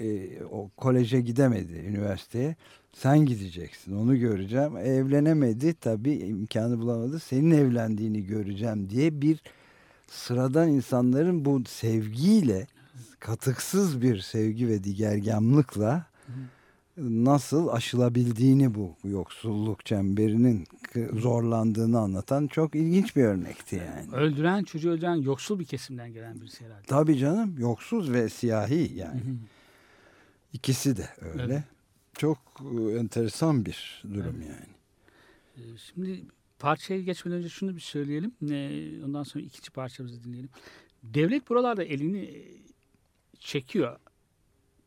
e, 0.00 0.28
o 0.44 0.68
koleje 0.76 1.20
gidemedi 1.20 1.72
üniversiteye. 1.72 2.56
Sen 2.92 3.18
gideceksin 3.18 3.96
onu 3.96 4.18
göreceğim. 4.18 4.76
Evlenemedi 4.76 5.74
tabii 5.74 6.14
imkanı 6.14 6.78
bulamadı. 6.78 7.18
Senin 7.18 7.50
evlendiğini 7.50 8.26
göreceğim 8.26 8.90
diye 8.90 9.20
bir 9.20 9.42
sıradan 10.08 10.68
insanların 10.68 11.44
bu 11.44 11.62
sevgiyle 11.68 12.66
katıksız 13.20 14.02
bir 14.02 14.18
sevgi 14.18 14.68
ve 14.68 14.84
digergamlıkla 14.84 16.06
nasıl 16.96 17.68
aşılabildiğini 17.68 18.74
bu 18.74 18.94
yoksulluk 19.04 19.86
çemberinin 19.86 20.66
zorlandığını 21.12 21.98
anlatan 21.98 22.46
çok 22.46 22.74
ilginç 22.74 23.16
bir 23.16 23.24
örnekti 23.24 23.76
yani. 23.76 24.14
Öldüren 24.14 24.64
çocuğu 24.64 24.90
öldüren 24.90 25.14
yoksul 25.14 25.58
bir 25.58 25.64
kesimden 25.64 26.12
gelen 26.12 26.40
birisi 26.40 26.64
herhalde. 26.64 26.86
Tabii 26.86 27.18
canım 27.18 27.54
yoksuz 27.58 28.12
ve 28.12 28.28
siyahi 28.28 28.92
yani. 28.96 29.20
İkisi 30.52 30.96
de 30.96 31.08
öyle. 31.20 31.52
Evet. 31.52 31.62
Çok 32.18 32.38
e, 32.60 32.98
enteresan 32.98 33.66
bir 33.66 34.02
durum 34.14 34.42
evet. 34.42 34.48
yani. 34.48 34.74
E, 35.56 35.78
şimdi 35.78 36.24
parçaya 36.58 37.02
geçmeden 37.02 37.38
önce 37.38 37.48
şunu 37.48 37.76
bir 37.76 37.80
söyleyelim. 37.80 38.32
Ondan 39.04 39.22
sonra 39.22 39.44
ikinci 39.44 39.70
parçamızı 39.70 40.24
dinleyelim. 40.24 40.50
Devlet 41.02 41.48
buralarda 41.48 41.84
elini 41.84 42.44
çekiyor. 43.38 43.98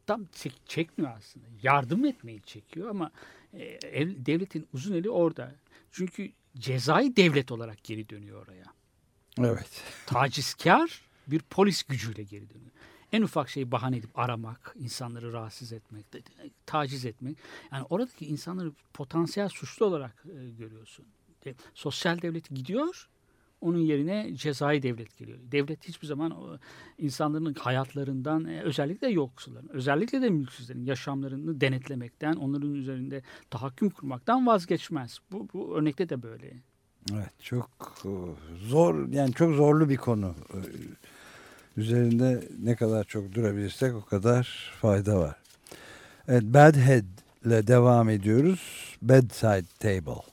Tam 0.05 0.25
çek, 0.31 0.53
çekmiyor 0.65 1.11
aslında. 1.17 1.45
Yardım 1.63 2.05
etmeyi 2.05 2.41
çekiyor 2.41 2.89
ama 2.89 3.11
e, 3.53 4.05
devletin 4.25 4.67
uzun 4.73 4.95
eli 4.95 5.09
orada. 5.09 5.55
Çünkü 5.91 6.31
cezai 6.57 7.15
devlet 7.15 7.51
olarak 7.51 7.83
geri 7.83 8.09
dönüyor 8.09 8.47
oraya. 8.47 8.65
Evet. 9.39 9.83
Tacizkar 10.05 11.01
bir 11.27 11.39
polis 11.39 11.83
gücüyle 11.83 12.23
geri 12.23 12.49
dönüyor 12.49 12.71
en 13.13 13.21
ufak 13.21 13.49
şeyi 13.49 13.71
bahane 13.71 13.97
edip 13.97 14.19
aramak, 14.19 14.75
insanları 14.79 15.33
rahatsız 15.33 15.73
etmek, 15.73 16.05
taciz 16.65 17.05
etmek. 17.05 17.37
Yani 17.71 17.85
oradaki 17.89 18.25
insanları 18.25 18.71
potansiyel 18.93 19.49
suçlu 19.49 19.85
olarak 19.85 20.25
e, 20.25 20.49
görüyorsun. 20.49 21.05
De, 21.45 21.55
sosyal 21.73 22.21
devlet 22.21 22.49
gidiyor, 22.49 23.09
onun 23.61 23.79
yerine 23.79 24.35
cezai 24.35 24.83
devlet 24.83 25.17
geliyor. 25.17 25.39
Devlet 25.51 25.87
hiçbir 25.87 26.07
zaman 26.07 26.31
o, 26.31 26.57
insanların 26.97 27.53
hayatlarından, 27.53 28.45
e, 28.45 28.61
özellikle 28.61 29.07
yoksulların, 29.07 29.69
özellikle 29.69 30.21
de 30.21 30.29
mülksüzlerin 30.29 30.85
yaşamlarını 30.85 31.61
denetlemekten, 31.61 32.33
onların 32.33 32.73
üzerinde 32.73 33.21
tahakküm 33.49 33.89
kurmaktan 33.89 34.47
vazgeçmez. 34.47 35.19
Bu, 35.31 35.47
bu 35.53 35.75
örnekte 35.75 36.09
de 36.09 36.23
böyle. 36.23 36.53
Evet, 37.13 37.31
çok 37.41 37.69
e, 38.05 38.11
zor, 38.67 39.09
yani 39.11 39.33
çok 39.33 39.53
zorlu 39.55 39.89
bir 39.89 39.97
konu 39.97 40.35
üzerinde 41.77 42.43
ne 42.63 42.75
kadar 42.75 43.03
çok 43.03 43.33
durabilirsek 43.33 43.93
o 43.93 44.05
kadar 44.05 44.73
fayda 44.81 45.19
var. 45.19 45.35
Evet 46.27 46.43
Bad 46.43 46.75
Head 46.75 47.03
ile 47.45 47.67
devam 47.67 48.09
ediyoruz. 48.09 48.95
Bedside 49.01 49.65
Table. 49.79 50.32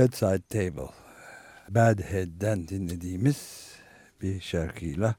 Bedside 0.00 0.42
Table. 0.48 0.92
Bad 1.68 2.00
Head'den 2.00 2.68
dinlediğimiz 2.68 3.68
bir 4.22 4.40
şarkıyla 4.40 5.14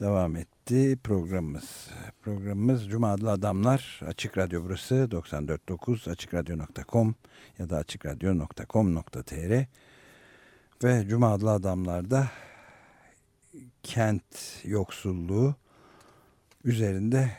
devam 0.00 0.36
etti 0.36 0.98
programımız. 1.04 1.90
Programımız 2.22 2.88
Cuma 2.88 3.12
Adlı 3.12 3.30
Adamlar. 3.30 4.00
Açık 4.06 4.38
Radyo 4.38 4.64
burası 4.64 4.94
94.9 4.94 6.10
AçıkRadyo.com 6.10 7.14
ya 7.58 7.70
da 7.70 7.76
AçıkRadyo.com.tr 7.76 9.66
ve 10.84 11.08
Cuma 11.08 11.32
Adlı 11.32 11.50
Adamlar'da 11.50 12.28
kent 13.82 14.24
yoksulluğu 14.64 15.54
üzerinde 16.64 17.30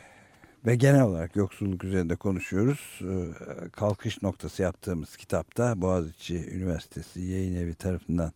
ve 0.66 0.76
genel 0.76 1.02
olarak 1.02 1.36
yoksulluk 1.36 1.84
üzerinde 1.84 2.16
konuşuyoruz. 2.16 3.00
Ee, 3.02 3.68
kalkış 3.72 4.22
noktası 4.22 4.62
yaptığımız 4.62 5.16
kitapta 5.16 5.80
Boğaziçi 5.80 6.50
Üniversitesi 6.50 7.20
Yayın 7.20 7.54
Evi 7.54 7.74
tarafından 7.74 8.32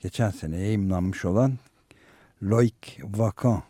geçen 0.00 0.30
sene 0.30 0.60
yayınlanmış 0.60 1.24
olan 1.24 1.58
Loic 2.42 2.74
Vacan 3.02 3.62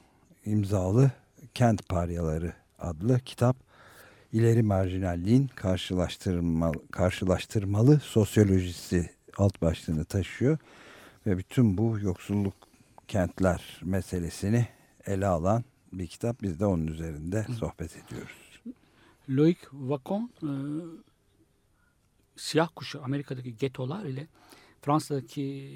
imzalı 0.47 1.11
Kent 1.55 1.89
Paryaları 1.89 2.53
adlı 2.79 3.21
kitap 3.21 3.57
ileri 4.33 4.63
marjinalliğin 4.63 5.51
karşılaştırmalı, 5.55 6.89
karşılaştırmalı 6.91 8.01
sosyolojisi 8.01 9.11
alt 9.39 9.63
başlığını 9.63 10.05
taşıyor 10.05 10.59
ve 11.27 11.39
bütün 11.39 11.79
bu 11.79 11.99
yoksulluk 12.01 12.55
kentler 13.09 13.81
meselesini 13.85 14.67
ele 15.07 15.27
alan 15.27 15.65
bir 15.99 16.07
kitap. 16.07 16.43
Biz 16.43 16.61
de 16.61 16.67
onun 16.67 16.87
üzerinde 16.87 17.47
sohbet 17.59 17.97
ediyoruz. 17.97 18.61
Loic 19.31 19.59
Vacon 19.73 20.31
e, 20.43 20.51
siyah 22.37 22.69
kuşak 22.77 23.03
Amerika'daki 23.03 23.57
getolar 23.57 24.05
ile 24.05 24.27
Fransa'daki 24.85 25.71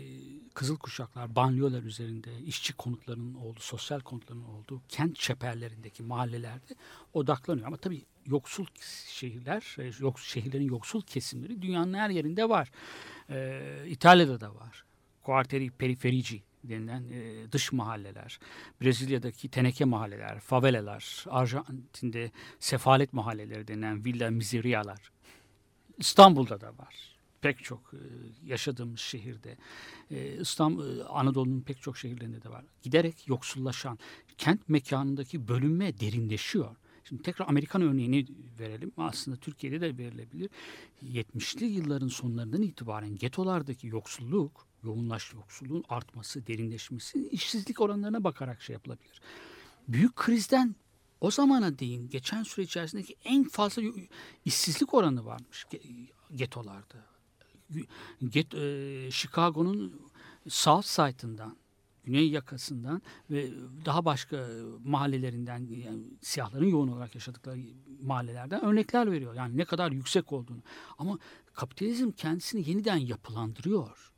kızıl 0.54 0.76
kuşaklar, 0.76 1.36
banliyöler 1.36 1.82
üzerinde 1.82 2.40
işçi 2.46 2.72
konutlarının 2.72 3.34
olduğu, 3.34 3.60
sosyal 3.60 4.00
konutların 4.00 4.44
olduğu 4.44 4.82
kent 4.88 5.16
çeperlerindeki 5.16 6.02
mahallelerde 6.02 6.74
odaklanıyor. 7.12 7.66
Ama 7.66 7.76
tabii 7.76 8.02
yoksul 8.26 8.66
şehirler, 9.08 9.76
e, 9.78 9.90
yok, 9.98 10.20
şehirlerin 10.20 10.68
yoksul 10.68 11.02
kesimleri 11.02 11.62
dünyanın 11.62 11.94
her 11.94 12.10
yerinde 12.10 12.48
var. 12.48 12.70
Ee, 13.30 13.84
İtalya'da 13.86 14.40
da 14.40 14.54
var. 14.54 14.84
Quartieri 15.22 15.70
periferici 15.70 16.42
denilen 16.64 17.04
e, 17.12 17.52
dış 17.52 17.72
mahalleler, 17.72 18.38
Brezilya'daki 18.82 19.48
teneke 19.48 19.84
mahalleler, 19.84 20.40
favelalar, 20.40 21.24
Arjantin'de 21.28 22.30
sefalet 22.60 23.12
mahalleleri 23.12 23.68
denilen 23.68 24.04
villa 24.04 24.30
miserialar, 24.30 25.10
İstanbul'da 25.98 26.60
da 26.60 26.68
var. 26.68 27.18
Pek 27.40 27.64
çok 27.64 27.94
e, 27.94 28.00
yaşadığımız 28.46 29.00
şehirde, 29.00 29.56
e, 30.10 30.40
İstanbul, 30.40 30.98
e, 30.98 31.04
Anadolu'nun 31.04 31.60
pek 31.60 31.82
çok 31.82 31.98
şehirlerinde 31.98 32.42
de 32.42 32.48
var. 32.50 32.64
Giderek 32.82 33.28
yoksullaşan, 33.28 33.98
kent 34.38 34.68
mekanındaki 34.68 35.48
bölünme 35.48 36.00
derinleşiyor. 36.00 36.76
Şimdi 37.04 37.22
tekrar 37.22 37.48
Amerikan 37.48 37.82
örneğini 37.82 38.26
verelim. 38.58 38.92
Aslında 38.96 39.36
Türkiye'de 39.36 39.80
de 39.80 39.98
verilebilir. 39.98 40.50
70'li 41.04 41.64
yılların 41.66 42.08
sonlarından 42.08 42.62
itibaren 42.62 43.16
getolardaki 43.16 43.86
yoksulluk 43.86 44.67
yoğunlaş 44.84 45.34
yoksulluğun 45.34 45.84
artması, 45.88 46.46
derinleşmesi, 46.46 47.28
işsizlik 47.28 47.80
oranlarına 47.80 48.24
bakarak 48.24 48.62
şey 48.62 48.72
yapılabilir. 48.74 49.20
Büyük 49.88 50.16
krizden 50.16 50.74
o 51.20 51.30
zamana 51.30 51.78
değin 51.78 52.08
geçen 52.08 52.42
süre 52.42 52.64
içerisindeki 52.64 53.16
en 53.24 53.44
fazla 53.44 53.82
işsizlik 54.44 54.94
oranı 54.94 55.24
varmış 55.24 55.66
getolarda. 56.34 57.06
Get, 58.28 58.54
e, 58.54 59.08
Chicago'nun 59.10 60.00
South 60.48 60.86
Side'ından, 60.86 61.56
güney 62.04 62.30
yakasından 62.30 63.02
ve 63.30 63.50
daha 63.84 64.04
başka 64.04 64.48
mahallelerinden 64.84 65.68
yani 65.70 66.02
siyahların 66.22 66.66
yoğun 66.66 66.88
olarak 66.88 67.14
yaşadıkları 67.14 67.60
mahallelerden 68.02 68.64
örnekler 68.64 69.12
veriyor. 69.12 69.34
Yani 69.34 69.56
ne 69.56 69.64
kadar 69.64 69.92
yüksek 69.92 70.32
olduğunu. 70.32 70.62
Ama 70.98 71.18
kapitalizm 71.54 72.10
kendisini 72.10 72.70
yeniden 72.70 72.96
yapılandırıyor 72.96 74.12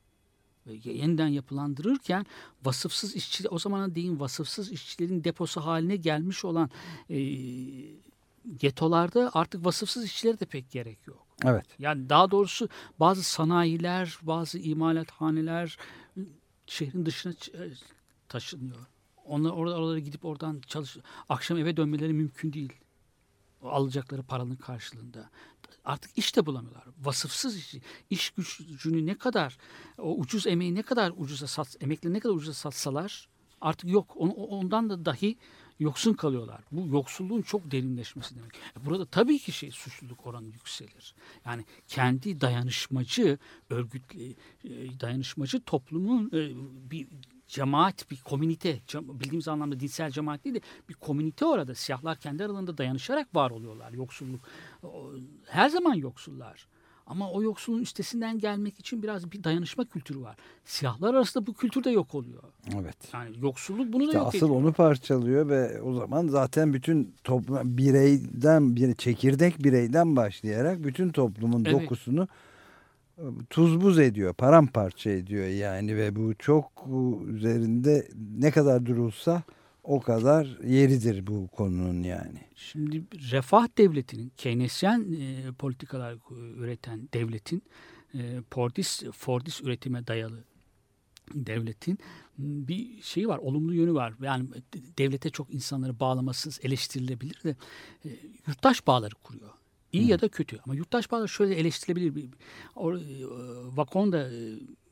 yeniden 0.72 1.28
yapılandırırken 1.28 2.26
vasıfsız 2.64 3.16
işçi 3.16 3.48
o 3.48 3.58
zamana 3.58 3.94
değin 3.94 4.20
vasıfsız 4.20 4.72
işçilerin 4.72 5.24
deposu 5.24 5.60
haline 5.60 5.96
gelmiş 5.96 6.44
olan 6.44 6.70
e, 7.10 7.18
getolarda 8.56 9.30
artık 9.34 9.64
vasıfsız 9.64 10.04
işçilere 10.04 10.40
de 10.40 10.44
pek 10.44 10.70
gerek 10.70 10.98
yok. 11.06 11.26
Evet. 11.44 11.66
Yani 11.78 12.08
daha 12.08 12.30
doğrusu 12.30 12.68
bazı 13.00 13.22
sanayiler, 13.22 14.18
bazı 14.22 14.58
imalathaneler 14.58 15.78
şehrin 16.66 17.06
dışına 17.06 17.32
taşınıyor. 18.28 18.86
Onlar 19.24 19.50
orada 19.50 19.76
oralara 19.76 19.98
gidip 19.98 20.24
oradan 20.24 20.60
çalış 20.66 20.96
akşam 21.28 21.58
eve 21.58 21.76
dönmeleri 21.76 22.12
mümkün 22.12 22.52
değil. 22.52 22.72
Alacakları 23.62 24.22
paranın 24.22 24.56
karşılığında 24.56 25.30
artık 25.84 26.18
iş 26.18 26.36
de 26.36 26.46
bulamıyorlar. 26.46 26.84
Vasıfsız 27.00 27.56
iş, 27.56 27.74
iş 28.10 28.30
gücünü 28.30 29.06
ne 29.06 29.14
kadar, 29.14 29.56
o 29.98 30.16
ucuz 30.16 30.46
emeği 30.46 30.74
ne 30.74 30.82
kadar 30.82 31.12
ucuza 31.16 31.46
sat, 31.46 31.76
emekli 31.80 32.12
ne 32.12 32.20
kadar 32.20 32.34
ucuza 32.34 32.54
satsalar 32.54 33.28
artık 33.60 33.90
yok. 33.90 34.16
ondan 34.16 34.90
da 34.90 35.04
dahi 35.04 35.36
yoksun 35.80 36.14
kalıyorlar. 36.14 36.60
Bu 36.72 36.96
yoksulluğun 36.96 37.42
çok 37.42 37.70
derinleşmesi 37.70 38.36
demek. 38.36 38.54
E, 38.54 38.86
burada 38.86 39.06
tabii 39.06 39.38
ki 39.38 39.52
şey 39.52 39.70
suçluluk 39.70 40.26
oranı 40.26 40.46
yükselir. 40.46 41.14
Yani 41.44 41.64
kendi 41.88 42.40
dayanışmacı 42.40 43.38
örgütle 43.70 44.34
dayanışmacı 45.00 45.60
toplumun 45.60 46.26
e, 46.26 46.50
bir 46.90 47.08
cemaat, 47.51 48.11
bir 48.11 48.20
komünite, 48.20 48.78
bildiğimiz 48.94 49.48
anlamda 49.48 49.80
dinsel 49.80 50.11
cemaat 50.11 50.44
değil 50.44 50.55
de 50.55 50.61
bir 50.88 50.94
komünite 50.94 51.44
orada. 51.44 51.74
Siyahlar 51.74 52.16
kendi 52.16 52.44
aralarında 52.44 52.78
dayanışarak 52.78 53.34
var 53.34 53.51
oluyorlar. 53.51 53.92
Yoksulluk, 53.92 54.40
her 55.46 55.68
zaman 55.68 55.94
yoksullar. 55.94 56.66
Ama 57.07 57.30
o 57.30 57.42
yoksulluğun 57.42 57.82
üstesinden 57.82 58.38
gelmek 58.38 58.80
için 58.80 59.03
biraz 59.03 59.32
bir 59.32 59.44
dayanışma 59.44 59.84
kültürü 59.84 60.20
var. 60.20 60.36
Siyahlar 60.64 61.14
arasında 61.14 61.46
bu 61.46 61.55
kültür 61.55 61.84
de 61.84 61.90
yok 61.90 62.14
oluyor. 62.14 62.42
Evet. 62.74 62.96
Yani 63.14 63.36
yoksulluk 63.40 63.92
bunu 63.92 64.03
işte 64.03 64.14
da 64.14 64.18
yok 64.18 64.26
asıl 64.28 64.38
ediyor. 64.38 64.61
onu 64.61 64.72
parçalıyor 64.72 65.48
ve 65.48 65.82
o 65.82 65.94
zaman 65.94 66.26
zaten 66.28 66.72
bütün 66.72 67.14
toplum 67.24 67.78
bireyden 67.78 68.76
bir 68.76 68.94
çekirdek 68.94 69.64
bireyden 69.64 70.16
başlayarak 70.16 70.84
bütün 70.84 71.09
toplumun 71.09 71.64
evet. 71.64 71.82
dokusunu 71.82 72.28
tuz 73.50 73.80
buz 73.80 73.98
ediyor, 73.98 74.34
paramparça 74.34 75.10
ediyor 75.10 75.46
yani 75.46 75.96
ve 75.96 76.16
bu 76.16 76.34
çok 76.34 76.86
üzerinde 77.26 78.08
ne 78.38 78.50
kadar 78.50 78.86
durulsa 78.86 79.42
o 79.82 80.00
kadar 80.00 80.58
yeridir 80.64 81.26
bu 81.26 81.48
konunun 81.48 82.02
yani. 82.02 82.40
Şimdi 82.54 83.02
refah 83.32 83.68
devletinin, 83.78 84.32
Keynesyen 84.36 85.12
e, 85.12 85.52
politikalar 85.52 86.16
üreten 86.56 87.08
devletin, 87.14 87.62
e, 88.14 88.40
Fordist, 88.50 89.12
Fordist 89.12 89.62
üretime 89.64 90.06
dayalı 90.06 90.44
devletin 91.34 91.98
bir 92.38 93.02
şeyi 93.02 93.28
var, 93.28 93.38
olumlu 93.38 93.74
yönü 93.74 93.94
var. 93.94 94.14
Yani 94.22 94.48
devlete 94.98 95.30
çok 95.30 95.54
insanları 95.54 96.00
bağlamasız 96.00 96.60
eleştirilebilir 96.62 97.42
de 97.44 97.56
e, 98.04 98.08
yurttaş 98.46 98.86
bağları 98.86 99.14
kuruyor. 99.14 99.50
İyi 99.93 100.07
ya 100.07 100.20
da 100.20 100.28
kötü. 100.28 100.61
Ama 100.64 100.74
yurttaş 100.74 101.11
bağları 101.11 101.28
şöyle 101.28 101.55
eleştirilebilir. 101.55 102.24
E, 102.24 102.30
Vakon 103.76 104.12
da 104.12 104.32
e, 104.32 104.41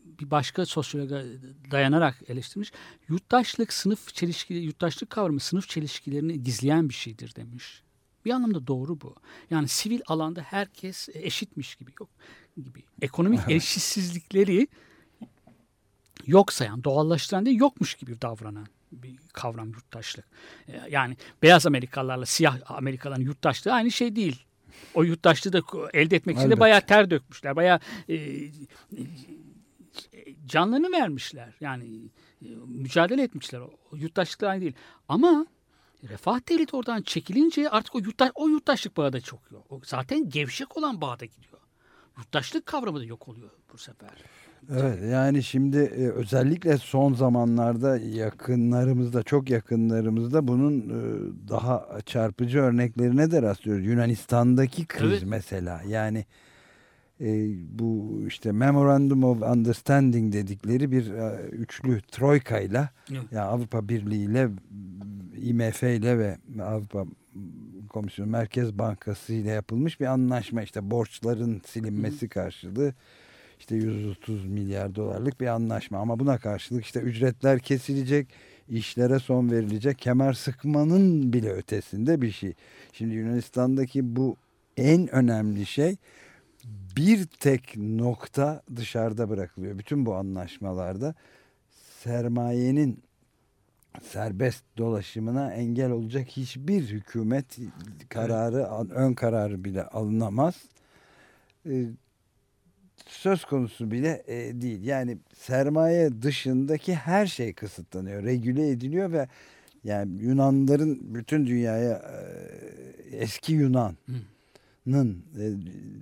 bir 0.04 0.30
başka 0.30 0.66
sosyologa 0.66 1.24
dayanarak 1.70 2.22
eleştirmiş. 2.28 2.72
Yurttaşlık 3.08 3.72
sınıf 3.72 4.14
çelişkileri, 4.14 4.64
yurttaşlık 4.64 5.10
kavramı 5.10 5.40
sınıf 5.40 5.68
çelişkilerini 5.68 6.42
gizleyen 6.42 6.88
bir 6.88 6.94
şeydir 6.94 7.34
demiş. 7.36 7.82
Bir 8.24 8.30
anlamda 8.30 8.66
doğru 8.66 9.00
bu. 9.00 9.14
Yani 9.50 9.68
sivil 9.68 10.00
alanda 10.06 10.40
herkes 10.40 11.08
eşitmiş 11.14 11.74
gibi 11.74 11.92
yok 12.00 12.08
gibi. 12.56 12.82
Ekonomik 13.02 13.40
eşitsizlikleri 13.48 14.68
yok 16.26 16.52
sayan, 16.52 16.84
doğallaştıran 16.84 17.46
değil 17.46 17.58
yokmuş 17.58 17.94
gibi 17.94 18.22
davranan 18.22 18.66
bir 18.92 19.16
kavram 19.32 19.68
yurttaşlık. 19.68 20.24
E, 20.68 20.80
yani 20.90 21.16
beyaz 21.42 21.66
Amerikalılarla 21.66 22.26
siyah 22.26 22.58
Amerikalıların 22.66 23.22
yurttaşlığı 23.22 23.72
aynı 23.72 23.90
şey 23.90 24.16
değil. 24.16 24.47
O 24.94 25.02
yurttaşlığı 25.02 25.52
da 25.52 25.62
elde 25.94 26.16
etmek 26.16 26.36
için 26.36 26.50
de 26.50 26.60
bayağı 26.60 26.80
ter 26.80 27.10
dökmüşler. 27.10 27.56
Bayağı 27.56 27.80
e, 28.08 28.16
canlarını 30.46 30.92
vermişler. 30.92 31.54
Yani 31.60 31.84
e, 32.42 32.46
mücadele 32.66 33.22
etmişler. 33.22 33.60
O 33.60 33.96
yurttaşlıklar 33.96 34.48
aynı 34.48 34.60
değil. 34.60 34.74
Ama 35.08 35.46
refah 36.08 36.48
devleti 36.48 36.76
oradan 36.76 37.02
çekilince 37.02 37.70
artık 37.70 37.94
o, 37.94 37.98
yurttaş, 37.98 38.30
o 38.34 38.48
yurttaşlık 38.48 38.96
bağı 38.96 39.12
da 39.12 39.20
çok 39.20 39.50
yok. 39.50 39.66
O 39.70 39.80
zaten 39.84 40.28
gevşek 40.28 40.76
olan 40.76 41.00
bağda 41.00 41.24
gidiyor. 41.24 41.60
Yurttaşlık 42.18 42.66
kavramı 42.66 43.00
da 43.00 43.04
yok 43.04 43.28
oluyor 43.28 43.50
bu 43.72 43.78
sefer. 43.78 44.10
Evet 44.72 44.98
yani 45.12 45.42
şimdi 45.42 45.78
e, 45.78 46.08
özellikle 46.08 46.78
son 46.78 47.14
zamanlarda 47.14 47.98
yakınlarımızda 47.98 49.22
çok 49.22 49.50
yakınlarımızda 49.50 50.48
bunun 50.48 50.80
e, 50.80 51.00
daha 51.48 51.88
çarpıcı 52.06 52.58
örneklerine 52.58 53.30
de 53.30 53.42
rastlıyoruz. 53.42 53.86
Yunanistan'daki 53.86 54.86
kriz 54.86 55.12
evet. 55.12 55.22
mesela 55.26 55.82
yani 55.88 56.24
e, 57.20 57.48
bu 57.78 58.20
işte 58.26 58.52
Memorandum 58.52 59.24
of 59.24 59.42
Understanding 59.42 60.32
dedikleri 60.32 60.92
bir 60.92 61.06
üçlü 61.52 62.00
troika 62.00 62.58
ile 62.60 62.88
yani 63.10 63.40
Avrupa 63.40 63.88
Birliği 63.88 64.24
ile 64.24 64.48
IMF 65.36 65.82
ile 65.82 66.18
ve 66.18 66.38
Avrupa 66.62 67.04
Komisyonu 67.88 68.30
Merkez 68.30 68.78
Bankası 68.78 69.32
ile 69.32 69.50
yapılmış 69.50 70.00
bir 70.00 70.06
anlaşma 70.06 70.62
işte 70.62 70.90
borçların 70.90 71.62
silinmesi 71.66 72.26
Hı. 72.26 72.30
karşılığı 72.30 72.94
işte 73.58 73.76
130 73.76 74.46
milyar 74.46 74.94
dolarlık 74.94 75.40
bir 75.40 75.46
anlaşma 75.46 75.98
ama 75.98 76.18
buna 76.18 76.38
karşılık 76.38 76.84
işte 76.84 77.00
ücretler 77.00 77.58
kesilecek 77.58 78.28
işlere 78.68 79.18
son 79.18 79.50
verilecek 79.50 79.98
kemer 79.98 80.32
sıkmanın 80.32 81.32
bile 81.32 81.50
ötesinde 81.50 82.22
bir 82.22 82.30
şey. 82.30 82.54
Şimdi 82.92 83.14
Yunanistan'daki 83.14 84.16
bu 84.16 84.36
en 84.76 85.14
önemli 85.14 85.66
şey 85.66 85.96
bir 86.96 87.26
tek 87.26 87.76
nokta 87.76 88.62
dışarıda 88.76 89.30
bırakılıyor. 89.30 89.78
Bütün 89.78 90.06
bu 90.06 90.14
anlaşmalarda 90.14 91.14
sermayenin 92.02 93.02
serbest 94.02 94.64
dolaşımına 94.78 95.52
engel 95.52 95.90
olacak 95.90 96.28
hiçbir 96.28 96.82
hükümet 96.82 97.58
kararı, 98.08 98.68
ön 98.90 99.14
kararı 99.14 99.64
bile 99.64 99.84
alınamaz. 99.84 100.54
Söz 103.08 103.44
konusu 103.44 103.90
bile 103.90 104.22
e, 104.26 104.60
değil. 104.60 104.84
Yani 104.84 105.18
sermaye 105.34 106.22
dışındaki 106.22 106.94
her 106.94 107.26
şey 107.26 107.52
kısıtlanıyor, 107.52 108.22
regüle 108.22 108.68
ediliyor 108.70 109.12
ve 109.12 109.28
yani 109.84 110.22
Yunanların 110.22 111.14
bütün 111.14 111.46
dünyaya 111.46 111.92
e, 111.92 113.16
eski 113.16 113.52
Yunan'ın 113.52 115.24
e, 115.38 115.44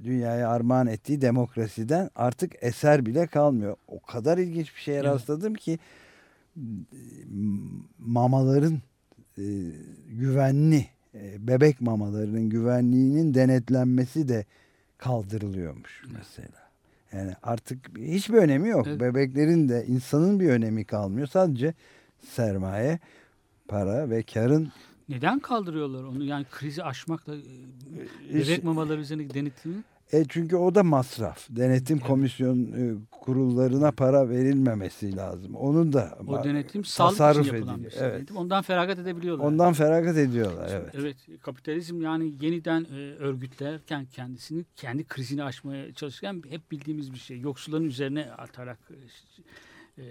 dünyaya 0.04 0.50
armağan 0.50 0.86
ettiği 0.86 1.20
demokrasiden 1.20 2.10
artık 2.14 2.52
eser 2.60 3.06
bile 3.06 3.26
kalmıyor. 3.26 3.76
O 3.88 4.00
kadar 4.00 4.38
ilginç 4.38 4.74
bir 4.74 4.80
şeye 4.80 5.04
rastladım 5.04 5.54
ki 5.54 5.78
mamaların 7.98 8.80
e, 9.38 9.44
güvenli 10.08 10.86
e, 11.14 11.48
bebek 11.48 11.80
mamalarının 11.80 12.50
güvenliğinin 12.50 13.34
denetlenmesi 13.34 14.28
de 14.28 14.44
kaldırılıyormuş 14.98 16.04
mesela. 16.12 16.65
Yani 17.16 17.32
artık 17.42 17.98
hiçbir 17.98 18.38
önemi 18.38 18.68
yok. 18.68 18.86
Evet. 18.86 19.00
Bebeklerin 19.00 19.68
de 19.68 19.84
insanın 19.86 20.40
bir 20.40 20.48
önemi 20.48 20.84
kalmıyor. 20.84 21.26
Sadece 21.26 21.74
sermaye, 22.20 22.98
para 23.68 24.10
ve 24.10 24.22
karın 24.22 24.72
neden 25.08 25.38
kaldırıyorlar 25.38 26.04
onu? 26.04 26.24
Yani 26.24 26.46
krizi 26.50 26.84
aşmakla 26.84 27.34
e, 27.34 28.34
bebek 28.34 28.64
mamaları 28.64 29.00
üzerindeki 29.00 29.34
denetimi 29.34 29.76
e 30.12 30.24
çünkü 30.28 30.56
o 30.56 30.74
da 30.74 30.82
masraf. 30.82 31.46
Denetim 31.50 31.96
evet. 31.96 32.06
komisyon 32.06 32.58
e, 32.58 32.94
kurullarına 33.10 33.92
para 33.92 34.28
verilmemesi 34.28 35.16
lazım. 35.16 35.54
Onun 35.54 35.92
da 35.92 36.18
o 36.26 36.44
denetim 36.44 36.84
sağlık 36.84 37.44
için 37.44 37.54
yapılan 37.54 37.84
bir 37.84 37.90
şey. 37.90 38.00
Evet. 38.02 38.32
Ondan 38.36 38.62
feragat 38.62 38.98
edebiliyorlar. 38.98 39.44
Ondan 39.44 39.72
feragat 39.72 40.16
ediyorlar. 40.16 40.70
Evet. 40.72 40.94
Evet. 40.94 41.16
Kapitalizm 41.42 42.02
yani 42.02 42.34
yeniden 42.40 42.84
e, 42.84 43.14
örgütlerken 43.18 44.06
kendisini 44.06 44.64
kendi 44.76 45.04
krizini 45.04 45.44
aşmaya 45.44 45.92
çalışırken 45.92 46.42
hep 46.48 46.70
bildiğimiz 46.70 47.12
bir 47.12 47.18
şey. 47.18 47.40
Yoksulların 47.40 47.86
üzerine 47.86 48.30
atarak 48.30 48.78
e, 49.98 50.02
e 50.02 50.06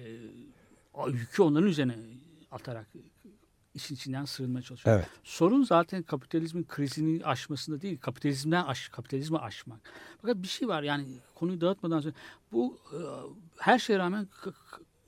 yükü 1.08 1.41
onların 1.41 1.70
üzerine 1.70 1.96
atarak 2.52 2.88
işin 3.76 3.95
içinden 3.95 4.26
sığınmaya 4.26 4.61
çalışıyor. 4.61 4.95
Evet. 4.95 5.07
Sorun 5.23 5.63
zaten 5.63 6.03
kapitalizmin 6.03 6.63
krizini 6.63 7.26
aşmasında 7.26 7.82
değil, 7.82 7.97
kapitalizmden 7.97 8.63
aş, 8.63 8.89
kapitalizmi 8.89 9.38
aşmak. 9.38 9.80
Fakat 10.21 10.38
bir 10.38 10.47
şey 10.47 10.67
var 10.67 10.84
yani 10.84 11.05
konuyu 11.36 11.61
dağıtmadan 11.61 11.99
sonra 11.99 12.13
bu 12.51 12.78
e, 12.93 12.99
her 13.57 13.80
şeye 13.80 13.99
rağmen 13.99 14.28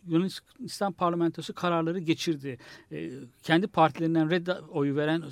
Yunanistan 0.07 0.93
parlamentosu 0.93 1.53
kararları 1.53 1.99
geçirdi. 1.99 2.57
E, 2.91 3.11
kendi 3.43 3.67
partilerinden 3.67 4.29
red 4.29 4.47
oyu 4.69 4.95
veren 4.95 5.23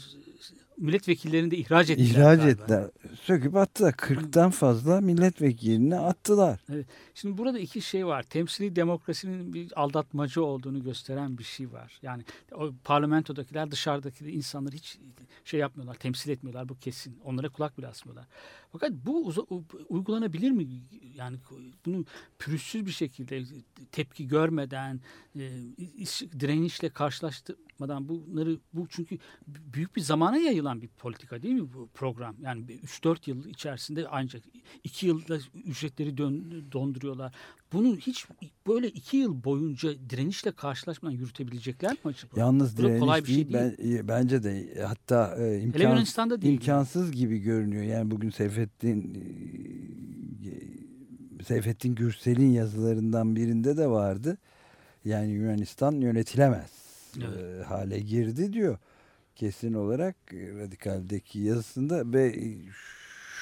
milletvekillerini 0.77 1.51
de 1.51 1.57
ihraç 1.57 1.89
ettiler. 1.89 2.09
İhraç 2.09 2.39
galiba. 2.39 2.51
ettiler. 2.51 2.89
Söküp 3.21 3.55
attılar. 3.55 3.93
40'tan 3.93 4.51
fazla 4.51 5.01
milletvekilini 5.01 5.95
attılar. 5.95 6.59
Evet. 6.73 6.85
Şimdi 7.13 7.37
burada 7.37 7.59
iki 7.59 7.81
şey 7.81 8.07
var. 8.07 8.23
Temsili 8.23 8.75
demokrasinin 8.75 9.53
bir 9.53 9.81
aldatmacı 9.81 10.43
olduğunu 10.43 10.83
gösteren 10.83 11.37
bir 11.37 11.43
şey 11.43 11.71
var. 11.71 11.99
Yani 12.01 12.23
o 12.51 12.71
parlamentodakiler 12.83 13.71
dışarıdaki 13.71 14.31
insanları 14.31 14.75
hiç 14.75 14.97
şey 15.45 15.59
yapmıyorlar, 15.59 15.95
temsil 15.95 16.29
etmiyorlar 16.29 16.69
bu 16.69 16.79
kesin. 16.79 17.19
Onlara 17.23 17.49
kulak 17.49 17.77
bile 17.77 17.87
asmıyorlar. 17.87 18.25
Fakat 18.79 18.91
bu 19.05 19.33
uygulanabilir 19.89 20.51
mi? 20.51 20.67
Yani 21.15 21.37
bunu 21.85 22.05
pürüzsüz 22.39 22.85
bir 22.85 22.91
şekilde 22.91 23.43
tepki 23.91 24.27
görmeden, 24.27 24.99
e, 25.35 25.39
direnişle 26.39 26.89
karşılaştırmadan 26.89 28.09
bunları 28.09 28.59
bu 28.73 28.87
çünkü 28.89 29.17
büyük 29.47 29.95
bir 29.95 30.01
zamana 30.01 30.37
yayılan 30.37 30.81
bir 30.81 30.87
politika 30.87 31.41
değil 31.41 31.53
mi 31.53 31.73
bu 31.73 31.89
program? 31.93 32.35
Yani 32.41 32.61
3-4 32.61 33.29
yıl 33.29 33.45
içerisinde 33.45 34.07
ancak 34.11 34.43
2 34.83 35.07
yılda 35.07 35.39
ücretleri 35.65 36.17
dön, 36.17 36.65
donduruyorlar. 36.71 37.35
Bunu 37.75 37.97
hiç 37.97 38.25
böyle 38.67 38.87
2 38.89 39.17
yıl 39.17 39.43
boyunca 39.43 39.89
direnişle 40.09 40.51
karşılaşmadan 40.51 41.15
yürütebilecekler 41.15 41.91
mi 41.91 41.97
acaba? 42.03 42.33
Yalnız 42.35 42.77
direniş 42.77 42.99
kolay 42.99 43.21
bir 43.21 43.27
şey 43.27 43.35
değil. 43.35 43.73
Ben, 43.79 44.07
bence 44.07 44.43
de 44.43 44.83
hatta 44.87 45.35
e, 45.39 45.59
imkan, 45.59 46.05
değil 46.41 46.53
imkansız 46.53 47.05
yani. 47.05 47.15
gibi 47.15 47.39
görünüyor. 47.39 47.83
Yani 47.83 48.11
bugün 48.11 48.29
Seyfettin 48.29 49.15
e, 51.39 51.43
Seyfettin 51.43 51.95
Gürsel'in 51.95 52.51
yazılarından 52.51 53.35
birinde 53.35 53.77
de 53.77 53.87
vardı. 53.87 54.37
Yani 55.05 55.31
Yunanistan 55.31 55.91
yönetilemez 55.91 56.71
evet. 57.17 57.61
e, 57.61 57.63
hale 57.63 57.99
girdi 57.99 58.53
diyor. 58.53 58.77
Kesin 59.35 59.73
olarak 59.73 60.15
radikaldeki 60.33 61.39
yazısında 61.39 62.13
ve 62.13 62.35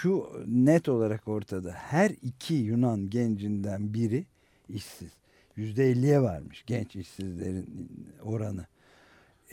şu 0.03 0.29
net 0.47 0.89
olarak 0.89 1.27
ortada. 1.27 1.71
Her 1.71 2.11
iki 2.21 2.53
Yunan 2.53 3.09
gencinden 3.09 3.93
biri 3.93 4.25
işsiz. 4.69 5.11
Yüzde 5.55 5.89
elliye 5.89 6.21
varmış 6.21 6.63
genç 6.67 6.95
işsizlerin 6.95 7.89
oranı. 8.23 8.65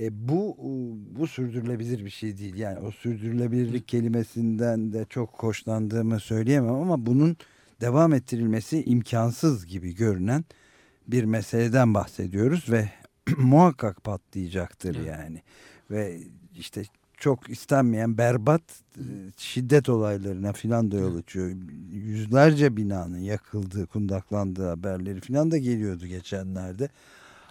E 0.00 0.28
bu 0.28 0.56
bu 1.18 1.26
sürdürülebilir 1.26 2.04
bir 2.04 2.10
şey 2.10 2.38
değil. 2.38 2.54
Yani 2.54 2.78
o 2.78 2.90
sürdürülebilirlik 2.90 3.88
kelimesinden 3.88 4.92
de 4.92 5.06
çok 5.10 5.42
hoşlandığımı 5.42 6.20
söyleyemem 6.20 6.74
ama 6.74 7.06
bunun 7.06 7.36
devam 7.80 8.12
ettirilmesi 8.12 8.84
imkansız 8.84 9.66
gibi 9.66 9.94
görünen 9.94 10.44
bir 11.06 11.24
meseleden 11.24 11.94
bahsediyoruz 11.94 12.70
ve 12.70 12.90
muhakkak 13.36 14.04
patlayacaktır 14.04 15.06
yani. 15.06 15.42
Ve 15.90 16.20
işte 16.56 16.82
çok 17.20 17.50
istenmeyen 17.50 18.18
berbat 18.18 18.62
e, 18.96 19.02
şiddet 19.36 19.88
olaylarına 19.88 20.52
filan 20.52 20.90
da 20.90 20.96
yol 20.96 21.16
açıyor. 21.16 21.50
Yüzlerce 21.92 22.76
binanın 22.76 23.18
yakıldığı, 23.18 23.86
kundaklandığı 23.86 24.68
haberleri 24.68 25.20
filan 25.20 25.50
da 25.50 25.58
geliyordu 25.58 26.06
geçenlerde. 26.06 26.88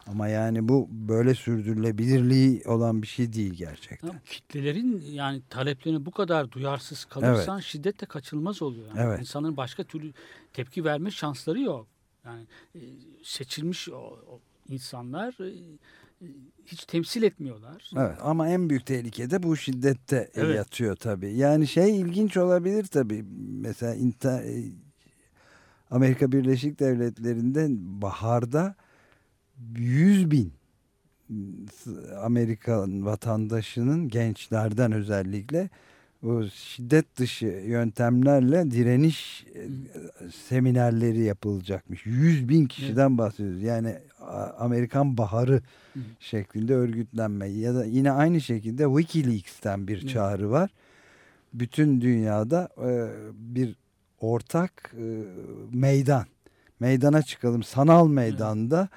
Ama 0.08 0.28
yani 0.28 0.70
bu 0.70 0.88
böyle 0.92 1.36
sürdürülebilirliği 1.36 2.64
olan 2.66 3.02
bir 3.02 3.08
şey 3.08 3.34
değil 3.34 3.54
gerçekten. 3.54 4.08
Ya, 4.08 4.22
kitlelerin 4.26 5.02
yani 5.12 5.42
taleplerine 5.50 6.06
bu 6.06 6.12
kadar 6.12 6.52
duyarsız 6.52 7.06
kalırsan 7.06 7.56
evet. 7.56 7.66
şiddet 7.66 8.02
de 8.02 8.06
kaçılmaz 8.06 8.62
oluyor. 8.62 8.88
Yani 8.88 9.00
evet. 9.00 9.20
İnsanların 9.20 9.58
başka 9.58 9.84
türlü 9.84 10.14
tepki 10.54 10.86
verme 10.86 11.12
şansları 11.12 11.62
yok. 11.62 11.88
Yani 12.26 12.44
e, 12.76 12.80
seçilmiş 13.24 13.90
o, 13.90 13.98
o 13.98 14.40
insanlar 14.70 15.34
e, 15.48 15.54
hiç 16.66 16.86
temsil 16.86 17.24
etmiyorlar. 17.24 17.92
Evet 17.98 18.18
ama 18.22 18.50
en 18.50 18.70
büyük 18.70 18.86
tehlike 18.86 19.30
de 19.30 19.44
bu 19.44 19.58
şiddette 19.58 20.30
evet. 20.36 20.56
yatıyor 20.56 20.96
tabii. 20.96 21.34
Yani 21.34 21.68
şey 21.68 22.02
ilginç 22.02 22.38
olabilir 22.38 22.86
tabii. 22.86 23.26
Mesela 23.62 23.96
inter, 23.96 24.44
e, 24.44 24.64
Amerika 25.92 26.32
Birleşik 26.32 26.80
Devletleri'nde 26.80 27.68
baharda 28.02 28.76
100 29.78 30.32
bin 30.32 30.54
Amerikan 32.22 33.06
vatandaşının 33.06 34.08
gençlerden 34.08 34.92
özellikle 34.92 35.70
o 36.24 36.44
şiddet 36.44 37.18
dışı 37.18 37.46
yöntemlerle 37.46 38.72
direniş 38.72 39.46
e, 39.56 39.68
seminerleri 40.32 41.20
yapılacakmış. 41.20 42.06
100 42.06 42.50
bin 42.50 42.66
kişiden 42.66 43.18
bahsediyoruz. 43.18 43.64
Yani 43.64 43.98
Amerikan 44.58 45.18
Baharı 45.18 45.62
Hı. 45.94 46.00
şeklinde 46.20 46.76
örgütlenme 46.76 47.48
ya 47.48 47.76
da 47.76 47.86
yine 47.86 48.12
aynı 48.12 48.42
şekilde 48.42 48.84
Wikileaks'ten 48.84 49.88
bir 49.88 50.08
çağrı 50.08 50.52
var. 50.52 50.70
Bütün 51.54 52.02
dünyada 52.02 52.70
e, 52.78 53.10
bir 53.34 53.76
ortak 54.20 54.94
e, 54.98 55.24
meydan. 55.74 56.26
Meydana 56.80 57.22
çıkalım 57.22 57.64
sanal 57.64 58.08
meydanda 58.08 58.90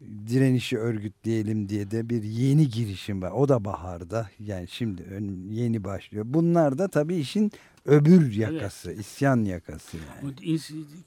direnişi 0.00 0.78
örgütleyelim 0.78 1.68
diye 1.68 1.90
de 1.90 2.10
bir 2.10 2.22
yeni 2.22 2.68
girişim 2.68 3.22
var. 3.22 3.30
O 3.30 3.48
da 3.48 3.64
baharda 3.64 4.30
yani 4.38 4.68
şimdi 4.68 5.02
yeni 5.50 5.84
başlıyor. 5.84 6.24
Bunlar 6.28 6.78
da 6.78 6.88
tabii 6.88 7.16
işin 7.16 7.52
öbür 7.84 8.32
yakası, 8.32 8.90
evet. 8.90 9.00
isyan 9.00 9.44
yakası 9.44 9.96
yani. 9.96 10.58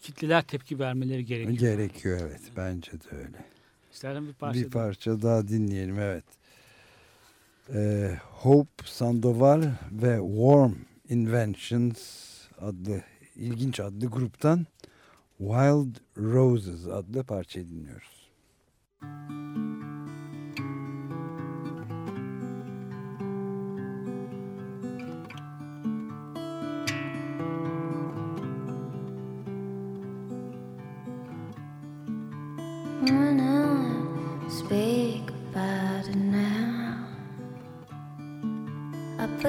Kitleler 0.01 0.41
tepki 0.41 0.79
vermeleri 0.79 1.25
gerekiyor. 1.25 1.57
Gerekiyor 1.57 2.19
evet 2.21 2.41
bence 2.57 2.91
de 2.91 3.15
öyle. 3.17 3.45
İstersen 3.91 4.27
bir 4.27 4.33
parça, 4.33 4.59
bir 4.59 4.69
parça 4.69 5.21
daha 5.21 5.47
dinleyelim 5.47 5.99
evet. 5.99 6.25
Ee, 7.73 8.17
Hope 8.31 8.83
Sandoval 8.85 9.61
ve 9.91 10.17
Warm 10.17 10.73
Inventions 11.09 11.99
adlı 12.61 13.01
ilginç 13.35 13.79
adlı 13.79 14.05
gruptan 14.05 14.65
Wild 15.37 15.95
Roses 16.17 16.87
adlı 16.87 17.23
parçayı 17.23 17.69
dinliyoruz. 17.69 18.29
When 19.01 19.68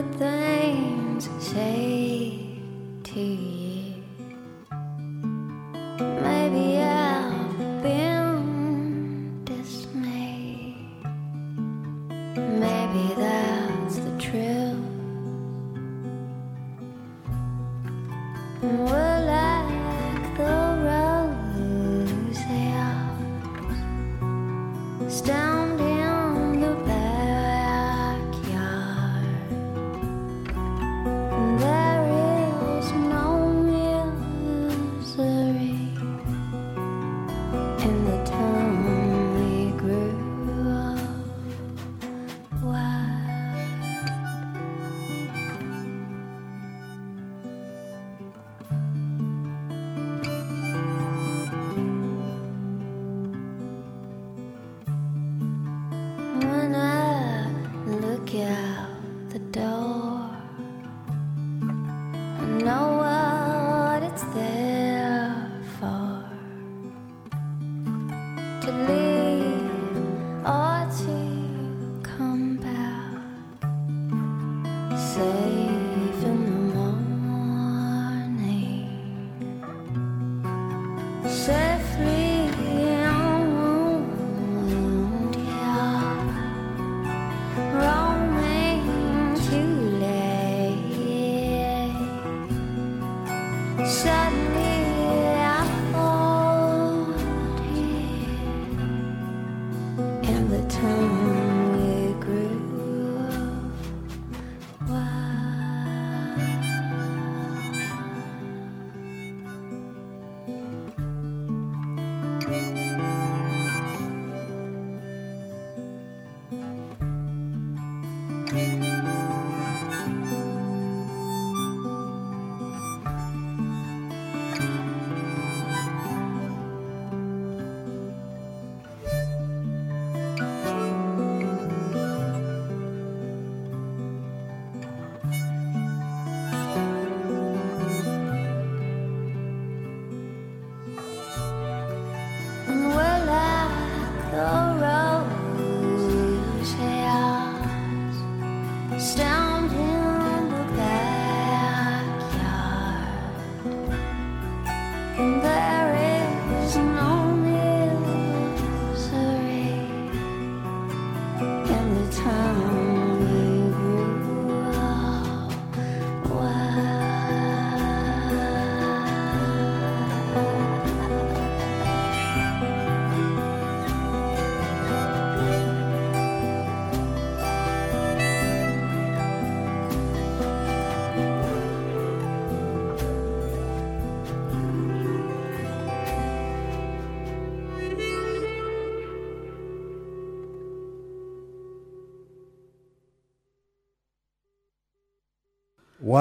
things 0.02 1.28
say 1.38 2.38
to 3.04 3.20
you. 3.20 3.59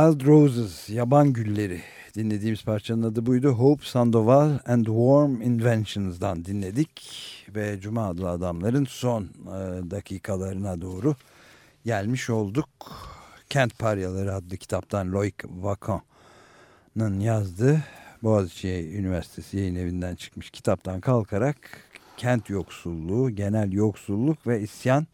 Wild 0.09 0.27
Roses, 0.27 0.89
Yaban 0.89 1.33
Gülleri 1.33 1.81
dinlediğimiz 2.15 2.63
parçanın 2.63 3.03
adı 3.03 3.25
buydu. 3.25 3.49
Hope 3.49 3.85
Sandoval 3.85 4.59
and 4.65 4.85
Warm 4.85 5.41
Inventions'dan 5.41 6.45
dinledik 6.45 7.01
ve 7.55 7.79
Cuma 7.81 8.07
adlı 8.07 8.29
adamların 8.29 8.85
son 8.85 9.23
e, 9.23 9.27
dakikalarına 9.91 10.81
doğru 10.81 11.15
gelmiş 11.85 12.29
olduk. 12.29 12.69
Kent 13.49 13.79
Paryaları 13.79 14.33
adlı 14.35 14.57
kitaptan 14.57 15.11
Loic 15.11 15.35
Vacan'ın 15.49 17.19
yazdığı 17.19 17.83
Boğaziçi 18.23 18.91
Üniversitesi 18.93 19.57
yayın 19.57 19.75
evinden 19.75 20.15
çıkmış 20.15 20.49
kitaptan 20.49 21.01
kalkarak 21.01 21.57
kent 22.17 22.49
yoksulluğu, 22.49 23.29
genel 23.29 23.71
yoksulluk 23.71 24.47
ve 24.47 24.61
isyan 24.61 25.07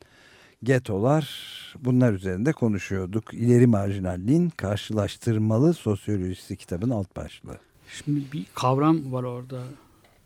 getolar 0.63 1.55
bunlar 1.79 2.13
üzerinde 2.13 2.51
konuşuyorduk. 2.51 3.33
İleri 3.33 3.67
marjinalliğin 3.67 4.49
karşılaştırmalı 4.49 5.73
sosyolojisi 5.73 6.57
kitabın 6.57 6.89
alt 6.89 7.15
başlığı. 7.15 7.59
Şimdi 7.87 8.21
bir 8.33 8.45
kavram 8.55 9.13
var 9.13 9.23
orada. 9.23 9.63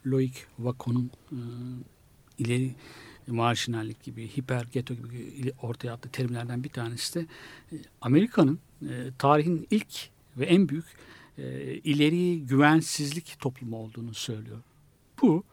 Loic 0.08 0.34
Wacon'un 0.58 1.12
e, 1.32 1.40
ileri 2.38 2.76
marjinallik 3.28 4.04
gibi, 4.04 4.28
hiper 4.38 4.68
geto 4.72 4.94
gibi 4.96 5.54
ortaya 5.62 5.94
attığı 5.94 6.10
terimlerden 6.10 6.64
bir 6.64 6.70
tanesi 6.70 7.16
de 7.16 7.26
e, 7.72 7.76
Amerika'nın 8.02 8.60
e, 8.82 8.88
tarihin 9.18 9.68
ilk 9.72 10.10
ve 10.38 10.46
en 10.46 10.70
büyük 10.70 10.86
ileri 11.84 12.46
güvensizlik 12.46 13.36
toplumu 13.40 13.78
olduğunu 13.78 14.14
söylüyor. 14.14 14.58
Bu 15.22 15.44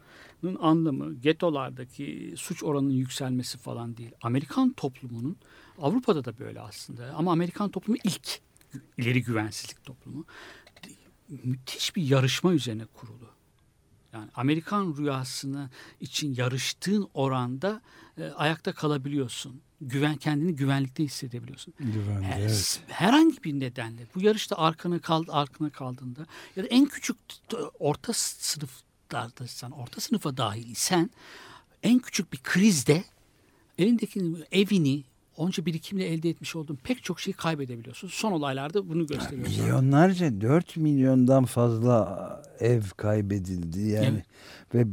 anlamı 0.60 1.14
getolardaki 1.14 2.34
suç 2.36 2.62
oranının 2.62 2.92
yükselmesi 2.92 3.58
falan 3.58 3.96
değil. 3.96 4.10
Amerikan 4.22 4.72
toplumunun 4.72 5.36
Avrupa'da 5.78 6.24
da 6.24 6.38
böyle 6.38 6.60
aslında 6.60 7.14
ama 7.16 7.32
Amerikan 7.32 7.70
toplumu 7.70 7.98
ilk 8.04 8.40
ileri 8.98 9.22
güvensizlik 9.22 9.84
toplumu 9.84 10.24
müthiş 11.28 11.96
bir 11.96 12.02
yarışma 12.02 12.52
üzerine 12.54 12.84
kurulu. 12.86 13.28
Yani 14.12 14.30
Amerikan 14.34 14.94
rüyasını 14.98 15.70
için 16.00 16.34
yarıştığın 16.34 17.08
oranda 17.14 17.82
e, 18.18 18.24
ayakta 18.24 18.72
kalabiliyorsun. 18.72 19.60
Güven 19.80 20.16
kendini 20.16 20.56
güvenlikte 20.56 21.04
hissedebiliyorsun. 21.04 21.74
Güvende, 21.78 22.26
Her- 22.26 22.40
evet. 22.40 22.80
Herhangi 22.88 23.44
bir 23.44 23.60
nedenle 23.60 24.06
bu 24.14 24.20
yarışta 24.20 24.56
arkana 24.56 24.98
kal 24.98 25.24
arkana 25.28 25.70
kaldığında 25.70 26.26
ya 26.56 26.62
da 26.64 26.66
en 26.66 26.86
küçük 26.86 27.16
orta 27.78 28.12
sınıflardaysan, 29.10 29.70
orta 29.70 30.00
sınıfa 30.00 30.36
dahil 30.36 30.70
isen 30.70 31.10
en 31.82 31.98
küçük 31.98 32.32
bir 32.32 32.38
krizde 32.38 33.04
elindeki 33.78 34.22
evini 34.52 35.04
onca 35.36 35.66
birikimle 35.66 36.06
elde 36.06 36.30
etmiş 36.30 36.56
olduğun 36.56 36.78
pek 36.84 37.04
çok 37.04 37.20
şeyi 37.20 37.34
kaybedebiliyorsun. 37.34 38.08
Son 38.08 38.32
olaylarda 38.32 38.88
bunu 38.88 39.06
gösteriyor. 39.06 39.48
Milyonlarca 39.48 40.40
4 40.40 40.76
milyondan 40.76 41.44
fazla 41.44 42.42
ev 42.60 42.82
kaybedildi 42.96 43.80
yani 43.80 44.22
ve 44.74 44.86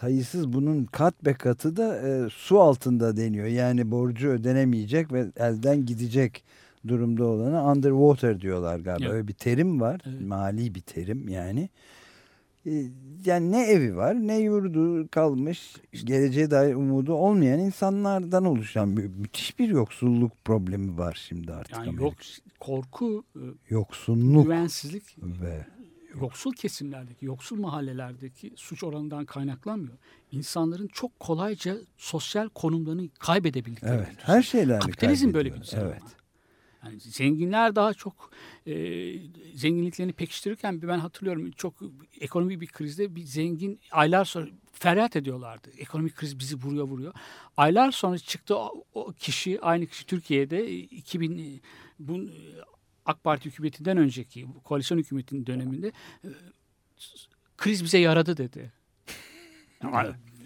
sayısız 0.00 0.52
bunun 0.52 0.84
kat 0.84 1.24
be 1.24 1.34
katı 1.34 1.76
da 1.76 2.08
e, 2.08 2.30
su 2.30 2.60
altında 2.60 3.16
deniyor. 3.16 3.46
Yani 3.46 3.90
borcu 3.90 4.28
ödenemeyecek 4.28 5.12
ve 5.12 5.26
elden 5.36 5.86
gidecek 5.86 6.42
durumda 6.88 7.24
olanı 7.24 7.72
underwater 7.72 8.40
diyorlar 8.40 8.78
galiba. 8.78 9.04
Evet. 9.04 9.14
Öyle 9.14 9.28
bir 9.28 9.32
terim 9.32 9.80
var. 9.80 10.00
Evet. 10.06 10.20
Mali 10.20 10.74
bir 10.74 10.80
terim 10.80 11.28
yani. 11.28 11.68
E, 12.66 12.84
Yani 13.24 13.52
ne 13.52 13.62
evi 13.66 13.96
var 13.96 14.14
ne 14.14 14.38
yurdu 14.38 15.08
kalmış 15.08 15.76
geleceğe 16.04 16.50
dair 16.50 16.74
umudu 16.74 17.12
olmayan 17.12 17.60
insanlardan 17.60 18.44
oluşan 18.44 18.96
bir, 18.96 19.06
müthiş 19.06 19.58
bir 19.58 19.68
yoksulluk 19.68 20.32
problemi 20.44 20.98
var 20.98 21.24
şimdi 21.28 21.52
artık. 21.52 21.72
Yani 21.72 21.82
Amerika'da. 21.82 22.04
yok 22.04 22.14
korku, 22.60 23.24
e, 23.36 23.40
Yoksunluk 23.70 24.44
güvensizlik 24.44 25.02
ve 25.22 25.66
yoksul 26.20 26.52
kesimlerdeki, 26.52 27.24
yoksul 27.26 27.56
mahallelerdeki 27.60 28.52
suç 28.56 28.84
oranından 28.84 29.24
kaynaklanmıyor. 29.24 29.98
İnsanların 30.32 30.86
çok 30.86 31.20
kolayca 31.20 31.76
sosyal 31.96 32.48
konumlarını 32.48 33.08
kaybedebildikleri. 33.18 33.94
evet 33.94 34.16
her 34.18 34.42
şeyler 34.42 34.80
Kapitalizm 34.80 35.32
böyle 35.34 35.54
bir 35.54 35.60
düzen 35.62 35.80
Evet. 35.80 36.02
ama. 36.02 36.10
Yani 36.84 37.00
zenginler 37.00 37.76
daha 37.76 37.94
çok 37.94 38.30
e, 38.66 38.74
zenginliklerini 39.54 40.12
pekiştirirken 40.12 40.82
ben 40.82 40.98
hatırlıyorum 40.98 41.50
çok 41.50 41.74
ekonomik 42.20 42.60
bir 42.60 42.66
krizde 42.66 43.14
bir 43.14 43.22
zengin 43.22 43.80
aylar 43.90 44.24
sonra 44.24 44.46
feryat 44.72 45.16
ediyorlardı. 45.16 45.70
Ekonomik 45.78 46.16
kriz 46.16 46.38
bizi 46.38 46.56
vuruyor 46.56 46.88
vuruyor. 46.88 47.14
Aylar 47.56 47.90
sonra 47.90 48.18
çıktı 48.18 48.56
o, 48.56 48.84
o 48.94 49.12
kişi 49.12 49.60
aynı 49.60 49.86
kişi 49.86 50.06
Türkiye'de 50.06 50.70
2000 50.80 51.38
e, 51.38 51.60
bu 51.98 52.18
e, 52.18 52.30
AK 53.06 53.24
Parti 53.24 53.44
hükümetinden 53.44 53.96
önceki 53.96 54.46
koalisyon 54.64 54.98
hükümetinin 54.98 55.46
döneminde 55.46 55.92
e, 56.24 56.28
kriz 57.56 57.84
bize 57.84 57.98
yaradı 57.98 58.36
dedi. 58.36 58.72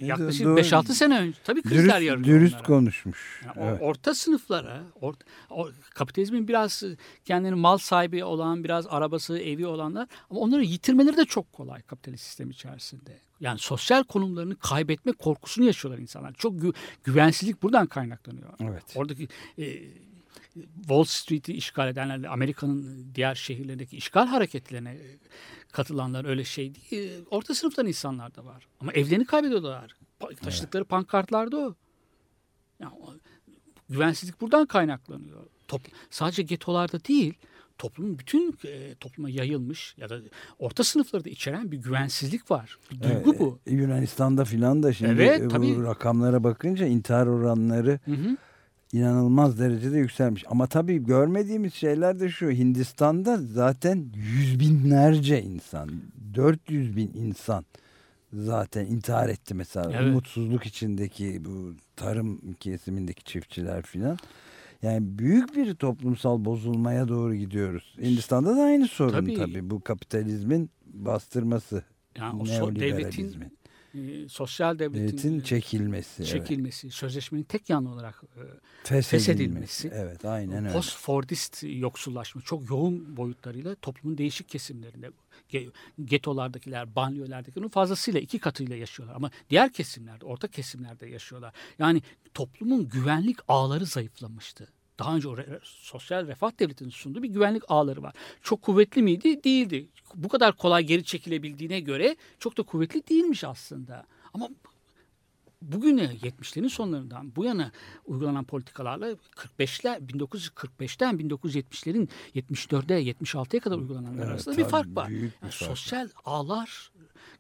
Yaklaşık 0.09 0.45
Doğru. 0.47 0.61
5-6 0.61 0.93
sene 0.93 1.19
önce. 1.21 1.39
Tabii 1.45 1.63
krizler 1.63 1.79
Dürüst, 1.81 1.93
yarıyor 2.07 2.25
dürüst 2.25 2.55
onlara. 2.55 2.67
konuşmuş. 2.67 3.43
Yani 3.45 3.55
Evet. 3.71 3.79
Orta 3.83 4.15
sınıflara, 4.15 4.83
or, 5.01 5.15
o- 5.51 5.69
kapitalizmin 5.95 6.49
biraz 6.49 6.83
kendini 7.25 7.55
mal 7.55 7.79
sahibi 7.79 8.25
olan, 8.25 8.65
biraz 8.65 8.87
arabası, 8.87 9.39
evi 9.39 9.67
olanlar 9.67 10.09
ama 10.31 10.41
onları 10.41 10.65
yitirmeleri 10.65 11.17
de 11.17 11.25
çok 11.25 11.53
kolay 11.53 11.83
kapitalist 11.83 12.25
sistem 12.25 12.51
içerisinde. 12.51 13.19
Yani 13.41 13.59
sosyal 13.59 14.05
konumlarını 14.05 14.57
kaybetme 14.57 15.13
korkusunu 15.13 15.65
yaşıyorlar 15.65 16.03
insanlar. 16.03 16.33
Çok 16.33 16.53
gü- 16.55 16.75
güvensizlik 17.05 17.63
buradan 17.63 17.87
kaynaklanıyor. 17.87 18.49
Evet. 18.61 18.83
Oradaki 18.95 19.29
e, 19.59 19.65
Wall 20.77 21.05
Street'i 21.05 21.53
işgal 21.53 21.89
edenlerle 21.89 22.29
Amerika'nın 22.29 23.07
diğer 23.15 23.35
şehirlerindeki 23.35 23.97
işgal 23.97 24.27
hareketlerine 24.27 24.97
katılanlar 25.73 26.25
öyle 26.25 26.45
şey 26.45 26.73
değil. 26.75 27.13
Orta 27.31 27.55
sınıftan 27.55 27.87
insanlar 27.87 28.35
da 28.35 28.45
var. 28.45 28.67
Ama 28.81 28.93
evlerini 28.93 29.25
kaybediyorlar. 29.27 29.97
Taşıdıkları 30.43 30.85
pankartlarda 30.85 31.57
o. 31.59 31.75
Yani 32.81 32.93
güvensizlik 33.89 34.41
buradan 34.41 34.67
kaynaklanıyor. 34.67 35.41
Top, 35.69 35.81
sadece 36.11 36.43
getolarda 36.43 37.05
değil, 37.05 37.35
toplumun 37.79 38.19
bütün 38.19 38.59
e, 38.65 38.95
topluma 38.95 39.31
yayılmış 39.31 39.95
ya 39.99 40.09
da 40.09 40.21
orta 40.59 40.85
sınıfları 40.85 41.25
da 41.25 41.29
içeren 41.29 41.73
bir 41.73 41.77
güvensizlik 41.77 42.51
var. 42.51 42.79
Bir 42.91 43.03
duygu 43.03 43.31
Evet, 43.31 43.41
bu. 43.41 43.59
e, 43.67 43.73
Yunanistan'da 43.75 44.45
filan 44.45 44.83
da 44.83 44.93
şimdi 44.93 45.13
Evet, 45.13 45.45
bu 45.45 45.49
tabii. 45.49 45.83
rakamlara 45.83 46.45
bakınca 46.45 46.87
intihar 46.87 47.27
oranları 47.27 48.01
Hı 48.05 48.11
hı. 48.13 48.37
İnanılmaz 48.95 49.59
derecede 49.59 49.99
yükselmiş. 49.99 50.45
Ama 50.49 50.66
tabii 50.66 51.05
görmediğimiz 51.05 51.74
şeyler 51.74 52.20
de 52.20 52.28
şu. 52.28 52.51
Hindistan'da 52.51 53.36
zaten 53.36 54.07
yüz 54.14 54.61
binlerce 54.61 55.42
insan, 55.42 55.90
400 56.34 56.97
bin 56.97 57.11
insan 57.14 57.64
zaten 58.32 58.86
intihar 58.86 59.28
etti 59.28 59.55
mesela. 59.55 59.90
Evet. 59.95 60.11
Umutsuzluk 60.11 60.66
içindeki 60.66 61.45
bu 61.45 61.74
tarım 61.97 62.40
kesimindeki 62.61 63.24
çiftçiler 63.24 63.82
filan. 63.82 64.18
Yani 64.82 65.18
büyük 65.18 65.57
bir 65.57 65.74
toplumsal 65.74 66.45
bozulmaya 66.45 67.09
doğru 67.09 67.34
gidiyoruz. 67.34 67.97
Hindistan'da 68.03 68.57
da 68.57 68.62
aynı 68.62 68.88
sorun 68.88 69.12
Tabii. 69.12 69.34
tabii. 69.34 69.70
Bu 69.70 69.80
kapitalizmin 69.80 70.70
bastırması, 70.86 71.82
Yani 72.18 72.42
o 72.42 72.45
so- 72.45 72.80
devletin. 72.80 73.34
E, 73.95 74.28
sosyal 74.28 74.78
devletin, 74.78 75.40
e, 75.40 75.45
çekilmesi. 75.45 76.22
evet. 76.22 76.28
çekilmesi, 76.32 76.90
sözleşmenin 76.90 77.45
tek 77.45 77.70
yanlı 77.70 77.90
olarak 77.90 78.22
e, 78.36 78.40
Feshedilmesi. 78.84 79.11
feshedilmesi. 79.11 79.90
Evet 79.95 80.24
aynen 80.24 80.64
öyle. 80.64 80.72
post-Fordist 80.74 81.62
yoksullaşma 81.62 82.42
çok 82.42 82.70
yoğun 82.70 83.16
boyutlarıyla 83.16 83.74
toplumun 83.74 84.18
değişik 84.18 84.49
kesimlerinde 84.49 85.11
ge- 85.51 85.70
getolardakiler, 86.05 86.97
banliyölerdekilerin 86.97 87.68
fazlasıyla 87.68 88.20
iki 88.20 88.38
katıyla 88.38 88.76
yaşıyorlar. 88.76 89.16
Ama 89.16 89.30
diğer 89.51 89.72
kesimlerde, 89.72 90.24
orta 90.24 90.49
kesimlerde 90.49 91.07
yaşıyorlar. 91.07 91.55
Yani 91.78 92.03
toplumun 92.34 92.88
güvenlik 92.88 93.38
ağları 93.49 93.86
zayıflamıştı. 93.86 94.68
Daha 94.99 95.16
önce 95.16 95.28
o 95.28 95.36
re- 95.36 95.61
sosyal 95.62 96.26
refah 96.26 96.59
devletinin 96.59 96.90
sunduğu 96.90 97.22
bir 97.22 97.28
güvenlik 97.28 97.62
ağları 97.68 98.03
var. 98.03 98.14
Çok 98.42 98.62
kuvvetli 98.62 99.03
miydi? 99.03 99.45
Değildi. 99.45 99.88
Bu 100.14 100.28
kadar 100.28 100.57
kolay 100.57 100.84
geri 100.84 101.05
çekilebildiğine 101.05 101.80
göre 101.80 102.16
çok 102.38 102.59
da 102.59 102.62
kuvvetli 102.62 103.09
değilmiş 103.09 103.45
aslında. 103.45 104.07
Ama 104.34 104.49
bugüne 105.62 106.05
70'lerin 106.05 106.68
sonlarından 106.68 107.36
bu 107.36 107.45
yana 107.45 107.70
uygulanan 108.05 108.45
politikalarla 108.45 109.11
45'ler 109.12 110.07
1945'ten 110.07 111.14
1970'lerin 111.14 112.09
74'e 112.34 113.11
76'ya 113.12 113.61
kadar 113.61 113.78
uygulananlar 113.78 114.18
Evet, 114.18 114.28
arasında 114.30 114.57
bir 114.57 114.64
fark 114.64 114.97
var. 114.97 115.09
bir 115.11 115.14
Yani 115.20 115.30
fark 115.40 115.55
sosyal 115.55 116.09
ağlar, 116.24 116.92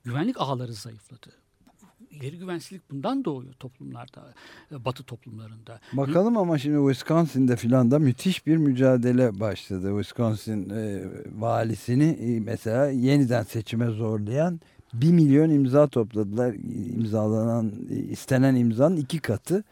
güvenlik 0.04 0.36
ağları 0.40 0.72
zayıfladı. 0.74 1.43
İleri 2.10 2.38
güvensizlik 2.38 2.90
bundan 2.90 3.24
doğuyor 3.24 3.52
toplumlarda, 3.52 4.34
e, 4.72 4.84
batı 4.84 5.02
toplumlarında. 5.04 5.80
Bakalım 5.92 6.36
ama 6.36 6.58
şimdi 6.58 6.88
Wisconsin'de 6.92 7.56
filan 7.56 7.90
da 7.90 7.98
müthiş 7.98 8.46
bir 8.46 8.56
mücadele 8.56 9.40
başladı. 9.40 9.88
Wisconsin 10.02 10.70
e, 10.70 11.04
valisini 11.38 12.04
e, 12.04 12.40
mesela 12.40 12.86
yeniden 12.90 13.42
seçime 13.42 13.86
zorlayan 13.86 14.60
1 14.94 15.12
milyon 15.12 15.50
imza 15.50 15.86
topladılar. 15.86 16.54
İmzalanan, 16.94 17.72
e, 17.90 17.94
istenen 17.96 18.54
imzanın 18.54 18.96
iki 18.96 19.18
katı. 19.18 19.64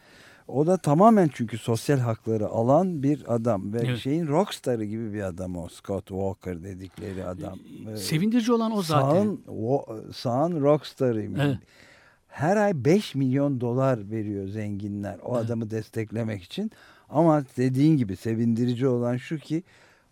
O 0.47 0.67
da 0.67 0.77
tamamen 0.77 1.29
çünkü 1.33 1.57
sosyal 1.57 1.99
hakları 1.99 2.47
alan 2.47 3.03
bir 3.03 3.33
adam 3.35 3.73
ve 3.73 3.79
Evet. 3.85 3.97
şeyin 3.97 4.27
rockstarı 4.27 4.83
gibi 4.85 5.13
bir 5.13 5.21
adam 5.21 5.57
o 5.57 5.67
Scott 5.69 6.07
Walker 6.07 6.63
dedikleri 6.63 7.25
adam. 7.25 7.59
Sevindirici 7.95 8.53
olan 8.53 8.71
o 8.77 8.81
zaten. 8.81 9.09
Sağın, 9.09 9.41
o- 9.47 9.85
sağın 10.13 10.61
rockstarıyım. 10.61 11.35
Evet. 11.39 11.57
Her 12.33 12.57
ay 12.57 12.85
5 12.85 13.15
milyon 13.15 13.61
dolar 13.61 14.11
veriyor 14.11 14.47
zenginler 14.47 15.17
o 15.23 15.37
Evet. 15.37 15.45
adamı 15.45 15.71
desteklemek 15.71 16.43
için. 16.43 16.71
Ama 17.09 17.43
dediğin 17.57 17.97
gibi 17.97 18.15
sevindirici 18.15 18.87
olan 18.87 19.17
şu 19.17 19.37
ki 19.37 19.63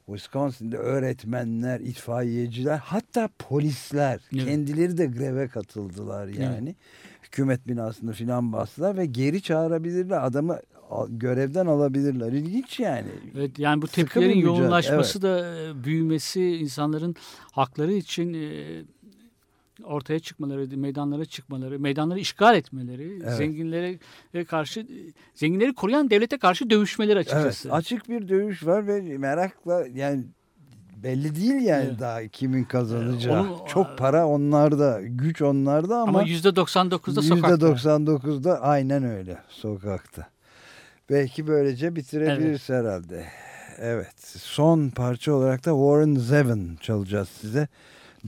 Wisconsin'de 0.05 0.78
öğretmenler, 0.78 1.80
itfaiyeciler 1.80 2.78
hatta 2.78 3.30
polisler 3.39 4.19
Evet. 4.34 4.45
kendileri 4.45 4.97
de 4.97 5.05
greve 5.05 5.47
katıldılar 5.47 6.28
yani. 6.28 6.76
Hükümet 7.24 7.67
binasını 7.67 8.13
filan 8.13 8.53
bastılar 8.53 8.97
ve 8.97 9.05
geri 9.05 9.41
çağırabilirler. 9.41 10.26
Adamı 10.26 10.59
görevden 11.09 11.65
alabilirler. 11.65 12.32
İlginç 12.32 12.80
yani. 12.80 13.07
Evet, 13.36 13.59
yani 13.59 13.82
bu 13.82 13.88
tepkilerin 13.88 14.39
yoğunlaşması 14.39 15.22
da 15.22 15.55
e, 15.55 15.84
büyümesi 15.84 16.41
insanların 16.43 17.15
hakları 17.51 17.93
için 17.93 18.34
e, 18.34 18.82
ortaya 19.82 20.20
çıkmaları, 20.20 20.78
meydanlara 20.78 21.26
çıkmaları, 21.26 21.80
meydanları 21.80 22.20
işgal 22.20 22.56
etmeleri, 22.56 23.20
Evet. 23.24 23.34
zenginlere 23.34 24.00
karşı 24.48 24.88
zenginleri 25.36 25.74
koruyan 25.74 26.10
devlete 26.10 26.38
karşı 26.38 26.70
dövüşmeleri 26.70 27.20
açıkçası. 27.20 27.68
Evet, 27.68 27.78
açık 27.78 28.10
bir 28.10 28.30
dövüş 28.30 28.66
var 28.66 28.88
ve 28.88 29.18
merakla 29.18 29.84
yani 29.94 30.24
belli 31.04 31.36
değil 31.36 31.62
yani 31.62 31.86
evet. 31.90 32.00
daha 32.00 32.28
kimin 32.28 32.64
kazanacağı. 32.64 33.42
Onu, 33.42 33.58
Çok 33.68 33.98
para 33.98 34.28
onlarda, 34.28 35.00
güç 35.04 35.42
onlarda 35.42 35.98
ama, 35.98 36.20
ama 36.20 36.30
%99'da 36.30 37.22
sokakta. 37.22 37.68
%99'da 37.68 38.62
aynen 38.62 39.04
öyle 39.04 39.38
sokakta. 39.50 40.28
Belki 41.10 41.48
böylece 41.48 41.96
bitirebiliriz 41.96 42.70
evet. 42.70 42.84
herhalde. 42.84 43.26
Evet. 43.78 44.20
Son 44.38 44.90
parça 44.90 45.34
olarak 45.34 45.66
da 45.66 45.72
Warren 45.72 46.16
Zevon 46.16 46.76
çalacağız 46.82 47.30
size. 47.30 47.68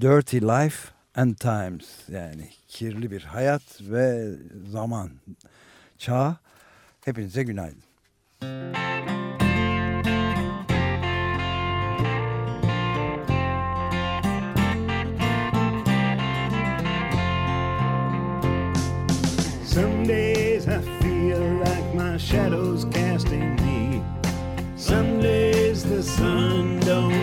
Dirty 0.01 0.37
Life 0.37 0.93
and 1.15 1.35
Times 1.35 2.09
yani 2.09 2.49
kirli 2.67 3.11
bir 3.11 3.21
hayat 3.21 3.81
ve 3.81 4.29
zaman 4.71 5.09
çağ. 5.97 6.37
Hepinize 7.05 7.43
günaydın. 7.43 7.83
Some 19.65 20.07
days 20.07 20.67
I 20.67 20.81
feel 21.01 21.41
like 21.59 21.95
my 21.95 22.17
shadow's 22.17 22.85
casting 22.93 23.55
me. 23.61 24.01
Some 24.77 25.21
days 25.21 25.83
the 25.83 26.03
sun 26.03 26.79
don't 26.79 27.22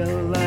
I 0.00 0.37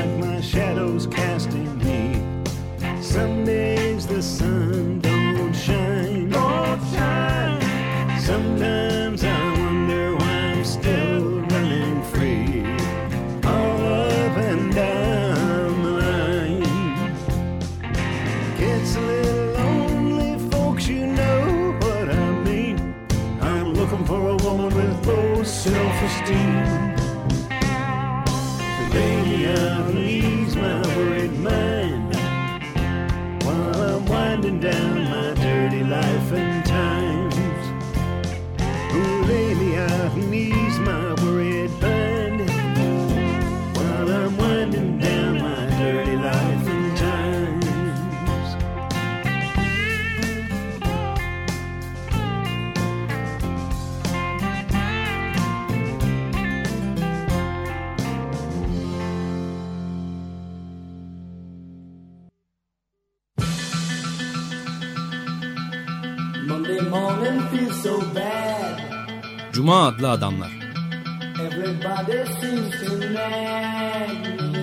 Cuma 69.62 69.88
adlı 69.88 70.10
adamlar. 70.10 70.52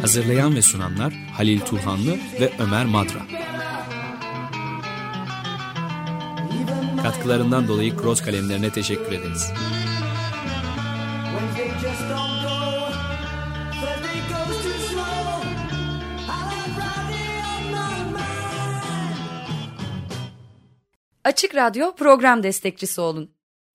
Hazırlayan 0.00 0.56
ve 0.56 0.62
sunanlar 0.62 1.12
Halil 1.12 1.60
Turhanlı 1.60 2.16
ve 2.40 2.52
Ömer 2.58 2.86
Madra. 2.86 3.18
Katkılarından 7.02 7.68
dolayı 7.68 7.96
Cross 7.96 8.20
kalemlerine 8.20 8.70
teşekkür 8.70 9.12
ederiz. 9.12 9.52
Açık 21.24 21.54
Radyo 21.54 21.94
program 21.94 22.42
destekçisi 22.42 23.00
olun. 23.00 23.37